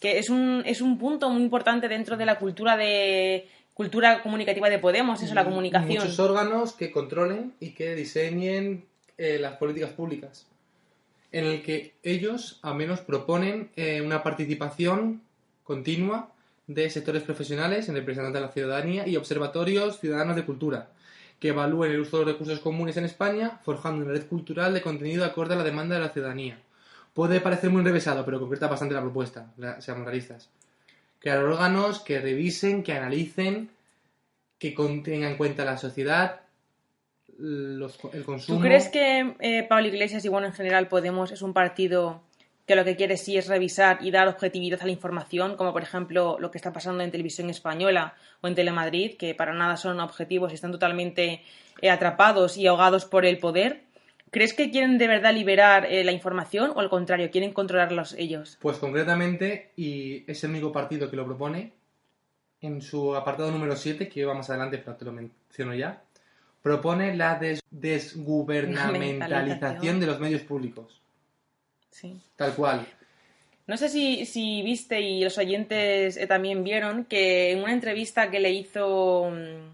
[0.00, 4.68] que es un, es un punto muy importante dentro de la cultura de cultura comunicativa
[4.68, 5.96] de Podemos, eso, la comunicación.
[6.02, 8.84] Muchos órganos que controlen y que diseñen
[9.16, 10.46] eh, las políticas públicas.
[11.32, 15.22] En el que ellos al menos proponen eh, una participación
[15.64, 16.30] continua
[16.66, 20.90] de sectores profesionales en representantes de la ciudadanía y observatorios ciudadanos de cultura,
[21.38, 24.82] que evalúen el uso de los recursos comunes en España, forjando una red cultural de
[24.82, 26.58] contenido acorde a la demanda de la ciudadanía.
[27.12, 30.50] Puede parecer muy enrevesado, pero concreta bastante la propuesta, seamos realistas.
[31.18, 33.70] Crear órganos que revisen, que analicen,
[34.58, 36.40] que tengan en cuenta la sociedad,
[37.38, 38.58] el consumo.
[38.58, 42.22] ¿Tú crees que eh, Pablo Iglesias y bueno, en general Podemos es un partido
[42.66, 45.82] que lo que quiere sí es revisar y dar objetividad a la información, como por
[45.82, 50.00] ejemplo lo que está pasando en televisión española o en Telemadrid, que para nada son
[50.00, 51.42] objetivos y están totalmente
[51.82, 53.82] eh, atrapados y ahogados por el poder?
[54.30, 58.56] ¿Crees que quieren de verdad liberar eh, la información o al contrario, quieren controlarlos ellos?
[58.60, 61.72] Pues concretamente, y es el único partido que lo propone,
[62.60, 66.02] en su apartado número 7, que va más adelante, pero te lo menciono ya,
[66.62, 71.02] propone la des- desgubernamentalización de los medios públicos.
[71.94, 72.20] Sí.
[72.36, 72.86] Tal cual.
[73.68, 78.30] No sé si, si viste y los oyentes eh, también vieron que en una entrevista
[78.30, 79.30] que le hizo.
[79.30, 79.72] mm,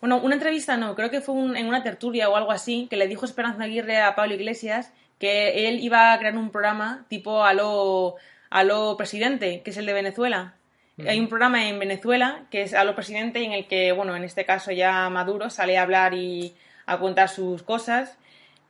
[0.00, 2.96] Bueno, una entrevista no, creo que fue un- en una tertulia o algo así, que
[2.96, 7.42] le dijo Esperanza Aguirre a Pablo Iglesias que él iba a crear un programa tipo
[7.44, 8.14] a lo,
[8.50, 10.54] a lo presidente, que es el de Venezuela.
[11.06, 14.24] Hay un programa en Venezuela que es a lo presidente en el que, bueno, en
[14.24, 16.54] este caso ya Maduro sale a hablar y
[16.86, 18.16] a contar sus cosas.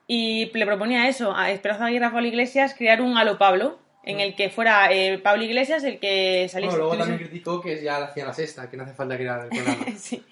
[0.06, 4.20] Y le proponía eso, a Esperanza Aguirre y Pablo Iglesias, crear un Halo Pablo, en
[4.20, 6.76] el que fuera eh, Pablo Iglesias el que saliese.
[6.76, 9.42] Bueno, luego también criticó que ya la hacían la sexta, que no hace falta crear
[9.44, 9.84] el programa.
[9.98, 10.22] Sí.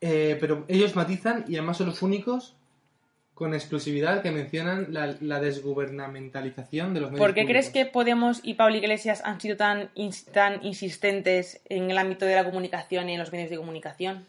[0.00, 2.54] Eh, pero ellos matizan y además son los únicos
[3.34, 7.86] con exclusividad que mencionan la, la desgubernamentalización de los medios ¿Por qué crees que.
[7.86, 12.44] Podemos y Pablo Iglesias han sido tan, ins- tan insistentes en el ámbito de la
[12.44, 14.26] comunicación y en los medios de comunicación?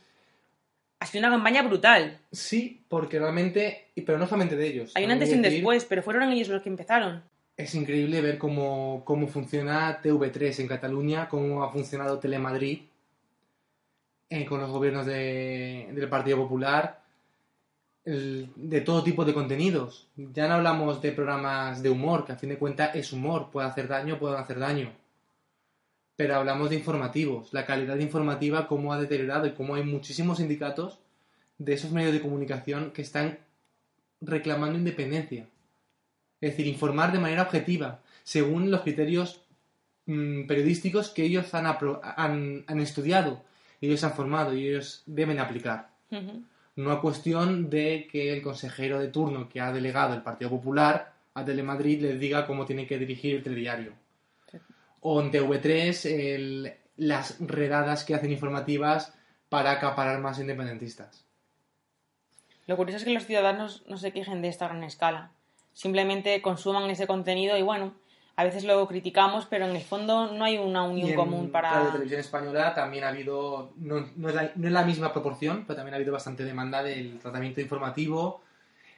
[1.01, 2.19] Ha sido una campaña brutal.
[2.31, 4.91] Sí, porque realmente, pero no solamente de ellos.
[4.95, 7.23] Hay un antes y un después, pero fueron ellos los que empezaron.
[7.55, 12.79] Es increíble ver cómo, cómo funciona TV3 en Cataluña, cómo ha funcionado Telemadrid
[14.29, 17.01] eh, con los gobiernos de- del Partido Popular,
[18.05, 20.07] el- de todo tipo de contenidos.
[20.15, 23.67] Ya no hablamos de programas de humor, que a fin de cuentas es humor, puede
[23.67, 24.91] hacer daño, puede hacer daño.
[26.19, 30.99] Pero hablamos de informativos, la calidad informativa, cómo ha deteriorado y cómo hay muchísimos sindicatos
[31.57, 33.39] de esos medios de comunicación que están
[34.19, 35.47] reclamando independencia.
[36.41, 39.45] Es decir, informar de manera objetiva, según los criterios
[40.07, 43.41] mm, periodísticos que ellos han, han, han estudiado,
[43.79, 45.89] ellos han formado y ellos deben aplicar.
[46.11, 46.43] Ujú.
[46.75, 51.13] No a cuestión de que el consejero de turno que ha delegado el Partido Popular
[51.33, 53.93] a Telemadrid les diga cómo tiene que dirigir el telediario.
[55.01, 59.13] O en TV3 el- las redadas que hacen informativas
[59.47, 61.25] para acaparar más independentistas.
[62.67, 65.31] Lo curioso es que los ciudadanos no se quejen de esta gran escala.
[65.73, 67.93] Simplemente consuman ese contenido y bueno,
[68.35, 71.51] a veces lo criticamos, pero en el fondo no hay una Y unión en común
[71.51, 71.71] para...
[71.71, 75.63] Radio Televisión Española también ha habido, no, no es la, no es la misma proporción,
[75.65, 78.41] pero también ha habido bastante demanda del tratamiento informativo,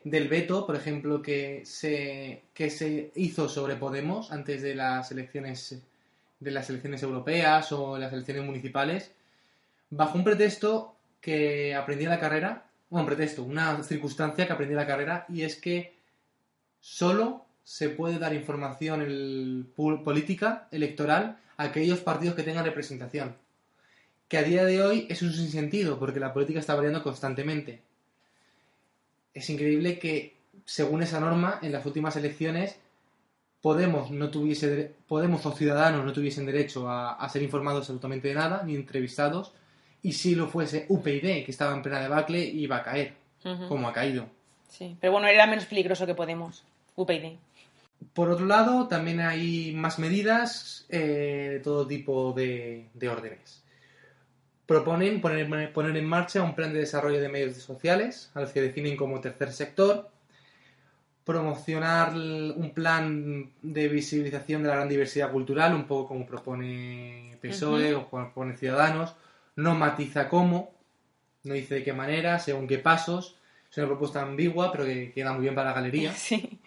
[0.03, 5.81] del veto, por ejemplo, que se, que se hizo sobre Podemos antes de las elecciones
[6.41, 9.11] de las elecciones europeas o las elecciones municipales,
[9.89, 14.73] bajo un pretexto que aprendí en la carrera, bueno, un pretexto, una circunstancia que aprendí
[14.73, 15.95] en la carrera, y es que
[16.81, 23.35] solo se puede dar información política, electoral, a aquellos partidos que tengan representación.
[24.27, 27.81] Que a día de hoy es un sinsentido, porque la política está variando constantemente.
[29.33, 30.35] Es increíble que,
[30.65, 32.77] según esa norma, en las últimas elecciones,
[33.61, 38.35] Podemos, no tuviese, Podemos o Ciudadanos no tuviesen derecho a, a ser informados absolutamente de
[38.35, 39.53] nada, ni entrevistados,
[40.01, 43.13] y si lo fuese UPyD, que estaba en plena debacle, iba a caer,
[43.67, 44.27] como ha caído.
[44.67, 46.63] Sí, pero bueno, era menos peligroso que Podemos.
[46.95, 47.37] UPyD.
[48.13, 53.63] Por otro lado, también hay más medidas eh, de todo tipo de, de órdenes.
[54.65, 58.97] Proponen poner, poner en marcha un plan de desarrollo de medios sociales, al que definen
[58.97, 60.09] como tercer sector,
[61.31, 67.95] promocionar un plan de visibilización de la gran diversidad cultural, un poco como propone PSOE
[67.95, 69.15] o como propone Ciudadanos,
[69.55, 70.71] no matiza cómo,
[71.43, 73.37] no dice de qué manera, según qué pasos,
[73.71, 76.13] es una propuesta ambigua, pero que queda muy bien para la galería.
[76.17, 76.59] Sí.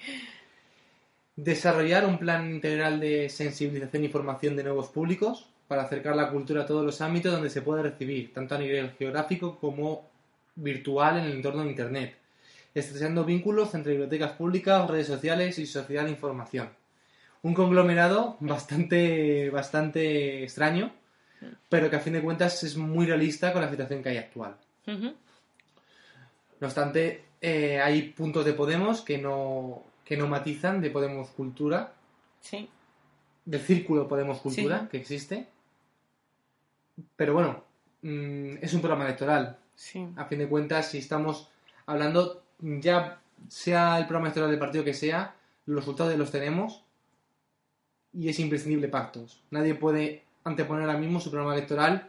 [1.36, 6.62] Desarrollar un plan integral de sensibilización y formación de nuevos públicos para acercar la cultura
[6.62, 10.08] a todos los ámbitos donde se puede recibir, tanto a nivel geográfico como
[10.54, 12.16] virtual en el entorno de Internet,
[12.74, 16.70] estrechando vínculos entre bibliotecas públicas, redes sociales y sociedad de información.
[17.42, 20.92] Un conglomerado bastante, bastante extraño,
[21.68, 24.56] pero que a fin de cuentas es muy realista con la situación que hay actual.
[24.86, 31.92] No obstante, eh, hay puntos de Podemos que no, que no matizan de Podemos Cultura,
[32.40, 32.68] Sí.
[33.44, 34.88] del círculo Podemos Cultura Sí.
[34.90, 35.46] que existe.
[37.16, 37.62] Pero bueno,
[38.02, 39.58] mm, es un programa electoral.
[39.74, 40.06] Sí.
[40.16, 41.50] A fin de cuentas, si estamos
[41.86, 45.34] hablando, ya sea el programa electoral del partido que sea,
[45.66, 46.84] los resultados los tenemos
[48.12, 49.42] y es imprescindible pactos.
[49.50, 52.08] Nadie puede anteponer ahora mismo su programa electoral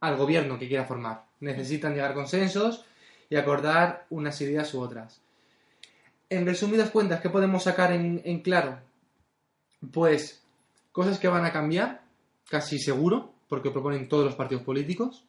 [0.00, 1.24] al gobierno que quiera formar.
[1.40, 2.84] Necesitan llegar a consensos
[3.30, 5.20] y acordar unas ideas u otras.
[6.28, 8.78] En resumidas cuentas, ¿qué podemos sacar en, claro?
[9.92, 10.42] Pues
[10.92, 12.02] cosas que van a cambiar,
[12.48, 15.24] casi seguro, porque proponen todos los partidos políticos.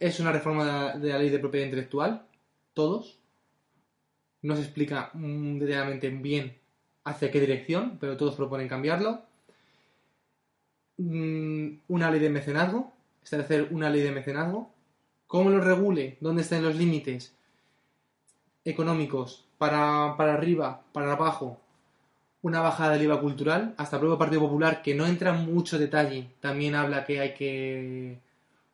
[0.00, 2.26] Es una reforma de la ley de propiedad intelectual,
[2.74, 3.18] todos.
[4.48, 6.56] No se explica mm, detalladamente bien
[7.04, 9.20] hacia qué dirección, pero todos proponen cambiarlo.
[10.96, 12.90] Mm, Una ley de mecenazgo,
[13.22, 14.72] establecer una ley de mecenazgo.
[15.26, 16.16] ¿Cómo lo regule?
[16.20, 17.34] ¿Dónde están los límites
[18.64, 19.44] económicos?
[19.58, 21.60] Para, para arriba, para abajo,
[22.40, 23.74] una bajada del IVA cultural.
[23.76, 27.34] Hasta el propio Partido Popular, que no entra en mucho detalle, también habla que hay
[27.34, 28.18] que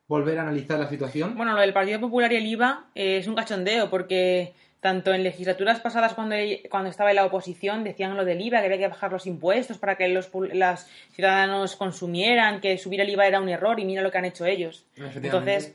[0.06, 1.34] volver a analizar la situación.
[1.36, 4.54] Bueno, lo del Partido Popular y el IVA eh, es un cachondeo porque
[4.84, 6.36] tanto en legislaturas pasadas cuando,
[6.68, 9.78] cuando estaba en la oposición decían lo del IVA, que había que bajar los impuestos
[9.78, 14.02] para que los las ciudadanos consumieran, que subir el IVA era un error y mira
[14.02, 14.84] lo que han hecho ellos.
[14.94, 15.72] Entonces,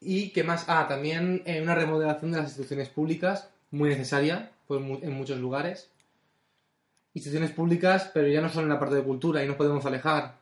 [0.00, 0.64] ¿Y qué más?
[0.68, 4.52] Ah, también eh, una remodelación de las instituciones públicas, muy necesaria.
[4.68, 5.90] pues, en muchos lugares.
[7.14, 10.36] Instituciones públicas, pero ya no solo en la parte de cultura, y nos podemos alejar.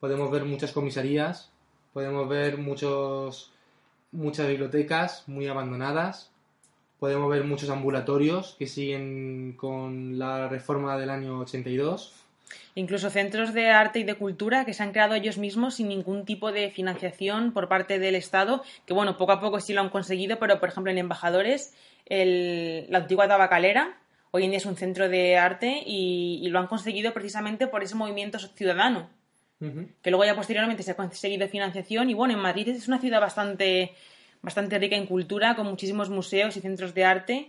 [0.00, 1.50] Podemos ver muchas comisarías,
[1.92, 3.52] podemos ver muchos,
[4.12, 6.30] muchas bibliotecas muy abandonadas,
[7.04, 12.14] podemos ver muchos ambulatorios que siguen con la reforma del año 82.
[12.76, 16.24] Incluso centros de arte y de cultura que se han creado ellos mismos sin ningún
[16.24, 19.90] tipo de financiación por parte del Estado, que bueno, poco a poco sí lo han
[19.90, 21.74] conseguido, pero por ejemplo en Embajadores,
[22.06, 23.98] el- la antigua tabacalera,
[24.30, 27.82] hoy en día es un centro de arte y, y lo han conseguido precisamente por
[27.82, 29.10] ese movimiento ciudadano,
[30.02, 33.20] que luego ya posteriormente se ha conseguido financiación y bueno, en Madrid es una ciudad
[33.20, 33.92] bastante,
[34.44, 37.48] bastante rica en cultura, con muchísimos museos y centros de arte.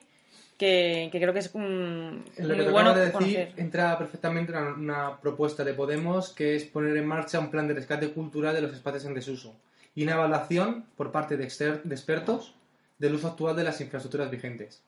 [0.58, 3.54] Que, que creo que es En lo que muy te bueno acabo de decir, conocer.
[3.58, 7.74] entra perfectamente una, una propuesta de Podemos que es poner en marcha un plan de
[7.74, 9.54] rescate cultural de los espacios en desuso
[9.96, 12.54] y una evaluación por parte de, expertos
[13.00, 14.82] del uso actual de las infraestructuras vigentes.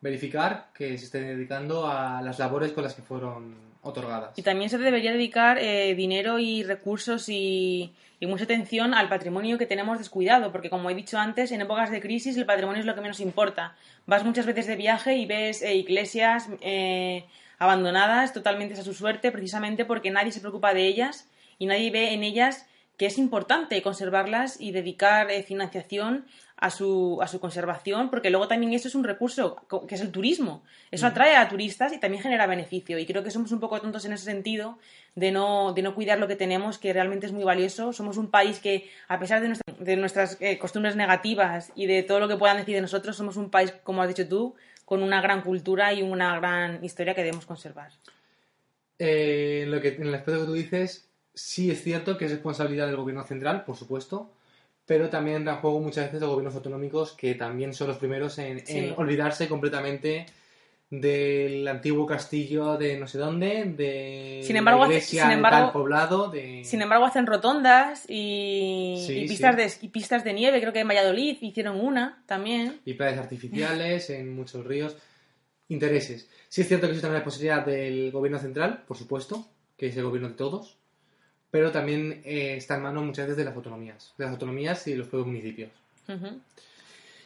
[0.00, 4.38] Verificar que se esté dedicando a las labores con las que fueron otorgadas.
[4.38, 9.56] Y también se debería dedicar eh, dinero y recursos y, y mucha atención al patrimonio
[9.56, 12.86] que tenemos descuidado, porque como he dicho antes, en épocas de crisis el patrimonio es
[12.86, 13.74] lo que menos importa.
[14.06, 17.24] Vas muchas veces de viaje y ves eh, iglesias eh,
[17.58, 21.28] abandonadas totalmente a su suerte, precisamente porque nadie se preocupa de ellas
[21.58, 22.66] y nadie ve en ellas
[22.98, 26.26] que es importante conservarlas y dedicar eh, financiación
[26.60, 29.56] a su, a su conservación, porque luego también eso es un recurso,
[29.88, 30.62] que es el turismo.
[30.90, 32.98] Eso atrae a turistas y también genera beneficio.
[32.98, 34.78] Y creo que somos un poco tontos en ese sentido
[35.14, 37.94] de no, de no cuidar lo que tenemos, que realmente es muy valioso.
[37.94, 42.02] Somos un país que, a pesar de, nuestra- de nuestras eh, costumbres negativas y de
[42.02, 44.54] todo lo que puedan decir de nosotros, somos un país, como has dicho tú,
[44.84, 47.90] con una gran cultura y una gran historia que debemos conservar.
[48.98, 52.30] Eh, en, lo que, en el aspecto que tú dices, sí es cierto que es
[52.32, 54.30] responsabilidad del gobierno central, por supuesto,
[54.90, 58.60] pero también en juego muchas veces los gobiernos autonómicos que también son los primeros en,
[58.96, 60.26] olvidarse completamente
[60.90, 65.72] del antiguo castillo de no sé dónde, de Sin embargo, la iglesia sin embargo- tal
[65.72, 66.64] poblado, de...
[66.64, 69.78] Sin em- embargo, hacen rotondas y, Sí, y pistas, sí.
[69.78, 70.60] de, y pistas de nieve.
[70.60, 72.80] Creo que en Valladolid hicieron una también.
[72.84, 74.96] y playas artificiales en muchos ríos.
[75.68, 76.28] Intereses.
[76.48, 79.96] Sí es cierto que eso también es responsabilidad del gobierno central, por supuesto, que es
[79.96, 80.79] el gobierno de todos,
[81.50, 84.92] pero también eh, está en manos muchas veces de las autonomías, de las autonomías y
[84.92, 85.70] de los propios municipios.
[86.08, 86.38] Ujú.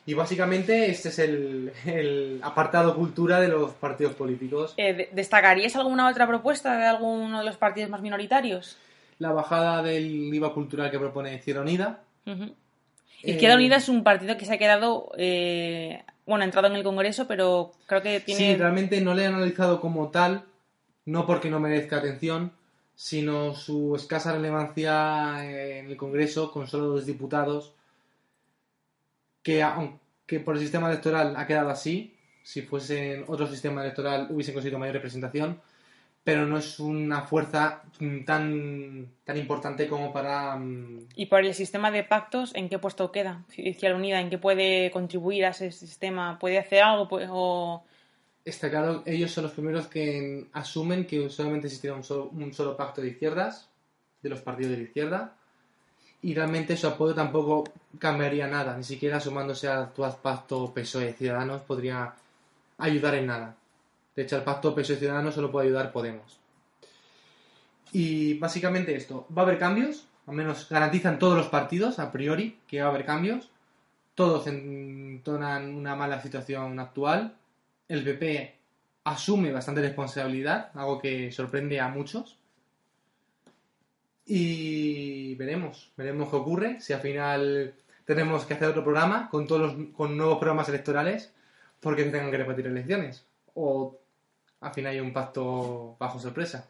[0.06, 4.74] Y básicamente este es el, el apartado cultura de los partidos políticos.
[4.76, 8.76] Eh, de- ¿Destacarías alguna otra propuesta de alguno de los partidos más minoritarios?
[9.18, 12.00] La bajada del IVA cultural que propone Izquierda Unida.
[12.26, 12.44] Ujú.
[13.22, 16.74] Eh, Izquierda Unida es un partido que se ha quedado, eh, bueno, ha entrado en
[16.76, 18.38] el Congreso, pero creo que tiene...
[18.40, 20.44] Sí, realmente no le he analizado como tal,
[21.06, 22.52] no porque no merezca atención,
[22.94, 27.72] sino su escasa relevancia en el Congreso con solo dos diputados,
[29.42, 34.54] que aunque por el sistema electoral ha quedado así, si fuese otro sistema electoral hubiesen
[34.54, 35.60] conseguido mayor representación,
[36.22, 37.82] pero no es una fuerza
[38.24, 40.56] tan, tan importante como para...
[40.56, 44.20] mm, Y por el sistema de pactos, ¿en qué puesto queda Izquierda Unida?
[44.20, 46.38] ¿En qué puede contribuir a ese sistema?
[46.38, 47.08] ¿Puede hacer algo?
[47.30, 47.84] O...
[48.44, 53.08] Está claro, ellos son los primeros que asumen que solamente existirá un solo, pacto de
[53.08, 53.70] izquierdas,
[54.22, 55.36] de los partidos de la izquierda,
[56.20, 57.64] y realmente su apoyo tampoco
[57.98, 62.14] cambiaría nada, ni siquiera sumándose al actual pacto PSOE-Ciudadanos E podría
[62.78, 63.56] ayudar en nada.
[64.14, 66.38] De hecho, al pacto PSOE-Ciudadanos solo puede ayudar Podemos.
[67.92, 72.58] Y básicamente esto, va a haber cambios, al menos garantizan todos los partidos a priori
[72.66, 73.50] que va a haber cambios,
[74.14, 77.36] todos entonan una mala situación actual,
[77.88, 78.58] el PP
[79.04, 82.38] asume bastante responsabilidad, algo que sorprende a muchos.
[84.26, 87.74] Y veremos, veremos qué ocurre, si al final
[88.06, 91.32] tenemos que hacer otro programa con todos los, con nuevos programas electorales
[91.80, 93.98] porque se tengan que repetir elecciones o
[94.60, 96.68] al final hay un pacto bajo sorpresa.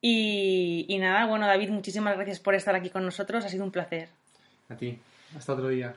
[0.00, 3.44] Y, y nada, bueno, David, muchísimas gracias por estar aquí con nosotros.
[3.44, 4.08] Ha sido un placer.
[4.68, 4.98] A ti,
[5.36, 5.94] hasta otro día.